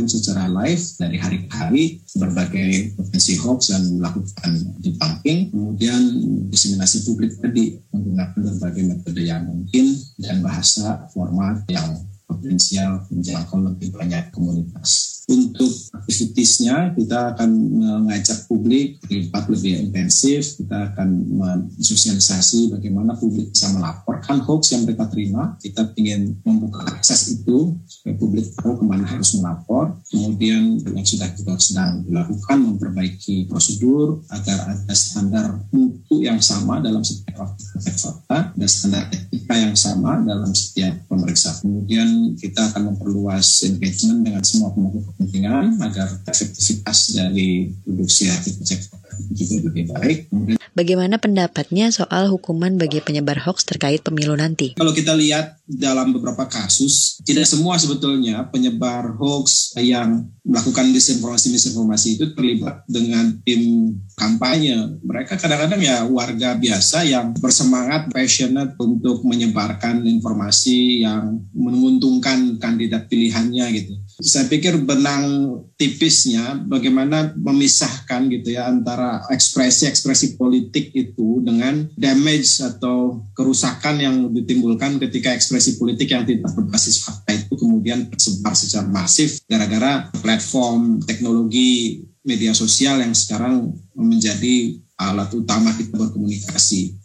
secara 0.05 0.53
live 0.53 0.85
dari 1.01 1.17
hari 1.17 1.39
ke 1.49 1.51
hari 1.57 1.85
berbagai 2.13 2.93
potensi 3.01 3.41
hoax 3.41 3.73
dan 3.73 3.89
melakukan 3.97 4.53
debunking. 4.85 5.49
Kemudian 5.49 6.01
diseminasi 6.53 7.09
publik 7.09 7.41
tadi 7.41 7.81
menggunakan 7.89 8.37
berbagai 8.37 8.85
metode 8.85 9.23
yang 9.25 9.49
mungkin 9.49 9.97
dan 10.21 10.45
bahasa 10.45 10.90
format 11.13 11.67
yang 11.69 12.11
potensial 12.31 13.03
menjangkau 13.11 13.59
lebih 13.59 13.91
banyak 13.91 14.31
komunitas. 14.31 15.21
Untuk 15.31 15.71
aktivitasnya 15.95 16.99
kita 16.99 17.35
akan 17.35 17.51
mengajak 17.79 18.51
publik 18.51 18.99
terlibat 19.07 19.47
lebih 19.47 19.87
intensif, 19.87 20.59
kita 20.59 20.91
akan 20.91 21.09
mensosialisasi 21.39 22.75
bagaimana 22.75 23.15
publik 23.15 23.55
bisa 23.55 23.71
melaporkan 23.71 24.43
hoax 24.43 24.75
yang 24.75 24.83
mereka 24.83 25.07
terima. 25.07 25.55
Kita 25.63 25.95
ingin 25.95 26.35
membuka 26.43 26.83
akses 26.99 27.31
itu 27.31 27.79
supaya 27.87 28.15
publik 28.19 28.51
tahu 28.59 28.83
ke 28.83 28.85
mana 28.87 29.07
harus 29.07 29.31
melapor. 29.39 29.95
Kemudian 30.11 30.83
yang 30.83 31.07
sudah 31.07 31.31
kita 31.31 31.55
sedang 31.63 32.03
dilakukan 32.03 32.59
memperbaiki 32.59 33.47
prosedur 33.47 34.27
agar 34.35 34.67
ada 34.75 34.95
standar 34.99 35.63
mutu 35.71 36.27
yang 36.27 36.43
sama 36.43 36.83
dalam 36.83 37.07
setiap 37.07 37.55
fakta, 37.87 38.51
ada 38.51 38.67
standar 38.67 39.07
etika 39.51 39.67
yang 39.67 39.75
sama 39.75 40.23
dalam 40.23 40.55
setiap 40.55 40.95
pemeriksaan. 41.11 41.59
Kemudian 41.67 42.39
kita 42.39 42.71
akan 42.71 42.95
memperluas 42.95 43.67
engagement 43.67 44.23
dengan 44.23 44.43
semua 44.47 44.71
pemangku 44.71 45.03
kepentingan 45.11 45.75
agar 45.83 46.07
efektivitas 46.31 47.19
dari 47.19 47.75
produksi 47.83 48.31
artikel 48.31 48.63
juga 49.31 49.57
lebih 49.69 49.85
baik. 49.93 50.19
Bagaimana 50.71 51.19
pendapatnya 51.19 51.91
soal 51.91 52.31
hukuman 52.31 52.79
bagi 52.79 53.03
penyebar 53.03 53.43
hoax 53.43 53.67
terkait 53.67 54.07
pemilu 54.07 54.39
nanti? 54.39 54.79
Kalau 54.79 54.95
kita 54.95 55.19
lihat 55.19 55.59
dalam 55.67 56.15
beberapa 56.15 56.47
kasus, 56.47 57.19
tidak 57.27 57.45
semua 57.45 57.75
sebetulnya 57.77 58.47
penyebar 58.49 59.19
hoax 59.19 59.75
yang 59.79 60.31
melakukan 60.47 60.95
disinformasi-disinformasi 60.95 62.09
itu 62.17 62.27
terlibat 62.35 62.87
dengan 62.87 63.35
tim 63.43 63.95
kampanye. 64.15 64.99
Mereka 65.03 65.37
kadang-kadang 65.39 65.83
ya 65.83 66.07
warga 66.07 66.55
biasa 66.55 67.03
yang 67.07 67.35
bersemangat, 67.39 68.11
passionate 68.15 68.79
untuk 68.79 69.27
menyebarkan 69.27 70.07
informasi 70.07 71.03
yang 71.03 71.39
menguntungkan 71.51 72.57
kandidat 72.63 73.11
pilihannya 73.11 73.65
gitu. 73.75 73.95
Saya 74.21 74.47
pikir 74.53 74.85
benang 74.85 75.57
tipisnya 75.81 76.61
bagaimana 76.69 77.33
memisahkan 77.41 78.29
gitu 78.29 78.53
ya 78.53 78.69
antara 78.69 79.25
ekspresi-ekspresi 79.33 80.37
politik 80.37 80.93
itu 80.93 81.41
dengan 81.41 81.89
damage 81.97 82.61
atau 82.61 83.25
kerusakan 83.33 83.97
yang 83.97 84.17
ditimbulkan 84.29 85.01
ketika 85.01 85.33
ekspresi 85.33 85.81
politik 85.81 86.13
yang 86.13 86.29
tidak 86.29 86.53
berbasis 86.53 87.01
fakta 87.01 87.33
itu 87.33 87.57
kemudian 87.57 88.13
tersebar 88.13 88.53
secara 88.53 88.87
masif 88.93 89.41
gara-gara 89.49 90.13
platform 90.21 91.01
teknologi 91.03 92.05
media 92.21 92.53
sosial 92.53 93.01
yang 93.01 93.17
sekarang 93.17 93.73
menjadi 93.97 94.77
alat 95.01 95.33
utama 95.33 95.73
kita 95.73 95.97
berkomunikasi. 95.97 97.01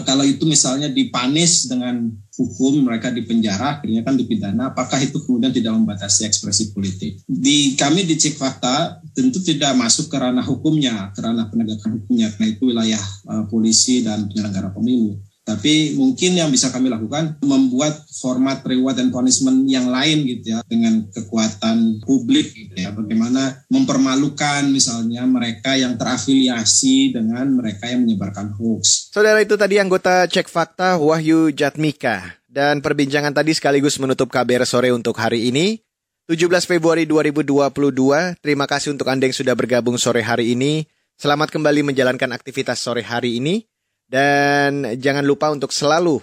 Kalau 0.00 0.24
itu 0.24 0.48
misalnya 0.48 0.88
dipanis 0.88 1.68
dengan 1.68 2.08
hukum, 2.40 2.80
mereka 2.88 3.12
dipenjara, 3.12 3.76
akhirnya 3.76 4.00
kan 4.00 4.16
dipidana, 4.16 4.72
apakah 4.72 4.96
itu 4.96 5.20
kemudian 5.20 5.52
tidak 5.52 5.76
membatasi 5.76 6.24
ekspresi 6.24 6.72
politik? 6.72 7.20
Di 7.28 7.76
kami 7.76 8.08
di 8.08 8.16
Cek 8.16 8.40
Fakta 8.40 9.04
tentu 9.12 9.44
tidak 9.44 9.76
masuk 9.76 10.08
ke 10.08 10.16
ranah 10.16 10.44
hukumnya, 10.48 11.12
ke 11.12 11.20
ranah 11.20 11.52
penegakan 11.52 12.00
hukumnya, 12.00 12.32
karena 12.32 12.46
itu 12.48 12.62
wilayah 12.64 13.02
uh, 13.28 13.44
polisi 13.44 14.00
dan 14.00 14.24
penyelenggara 14.24 14.72
pemilu. 14.72 15.20
Tapi 15.50 15.98
mungkin 15.98 16.38
yang 16.38 16.46
bisa 16.54 16.70
kami 16.70 16.86
lakukan 16.86 17.42
membuat 17.42 18.06
format 18.14 18.62
reward 18.62 19.02
dan 19.02 19.10
punishment 19.10 19.66
yang 19.66 19.90
lain 19.90 20.22
gitu 20.22 20.54
ya 20.54 20.62
dengan 20.70 21.10
kekuatan 21.10 22.06
publik 22.06 22.54
gitu 22.54 22.78
ya. 22.78 22.94
Bagaimana 22.94 23.66
mempermalukan 23.66 24.70
misalnya 24.70 25.26
mereka 25.26 25.74
yang 25.74 25.98
terafiliasi 25.98 27.18
dengan 27.18 27.50
mereka 27.58 27.90
yang 27.90 28.06
menyebarkan 28.06 28.54
hoax. 28.54 29.10
Saudara 29.10 29.42
itu 29.42 29.58
tadi 29.58 29.82
anggota 29.82 30.30
Cek 30.30 30.46
Fakta 30.46 31.02
Wahyu 31.02 31.50
Jatmika. 31.50 32.38
Dan 32.50 32.82
perbincangan 32.82 33.30
tadi 33.30 33.54
sekaligus 33.54 33.98
menutup 34.02 34.30
KBR 34.30 34.66
sore 34.66 34.90
untuk 34.90 35.14
hari 35.18 35.50
ini. 35.50 35.78
17 36.26 36.66
Februari 36.66 37.06
2022. 37.06 38.38
Terima 38.38 38.66
kasih 38.66 38.94
untuk 38.94 39.06
Anda 39.10 39.30
yang 39.30 39.34
sudah 39.34 39.54
bergabung 39.54 39.98
sore 39.98 40.22
hari 40.22 40.54
ini. 40.54 40.86
Selamat 41.14 41.54
kembali 41.54 41.86
menjalankan 41.86 42.30
aktivitas 42.34 42.82
sore 42.82 43.06
hari 43.06 43.38
ini. 43.38 43.69
Dan 44.10 44.98
jangan 44.98 45.22
lupa 45.22 45.54
untuk 45.54 45.70
selalu 45.70 46.18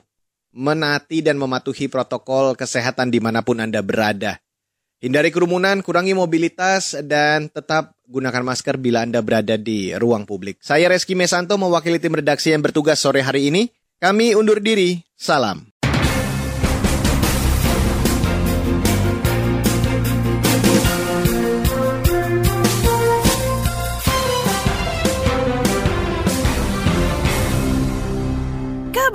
menaati 0.52 1.23
dan 1.23 1.39
mematuhi 1.39 1.88
protokol 1.88 2.52
kesehatan 2.60 3.08
di 3.08 3.23
mana 3.23 3.39
pun 3.47 3.63
Anda 3.63 3.80
berada. 3.80 4.43
Hindari 4.97 5.30
kerumunan, 5.32 5.86
kurangi 5.86 6.17
mobilitas, 6.17 6.97
dan 7.06 7.54
tetap 7.54 7.93
gunakan 8.10 8.41
masker 8.41 8.82
bila 8.82 9.06
Anda 9.06 9.21
berada 9.21 9.56
di 9.56 9.93
ruang 9.93 10.26
publik. 10.26 10.58
Saya 10.60 10.89
Reski 10.89 11.13
Mesanto 11.13 11.54
mewakili 11.56 12.02
tim 12.02 12.17
redaksi 12.17 12.52
yang 12.52 12.65
bertugas 12.65 12.97
sore 13.00 13.21
hari 13.21 13.54
ini. 13.54 13.69
Kami 14.02 14.34
undur 14.34 14.58
diri. 14.58 15.00
Salam. 15.13 15.77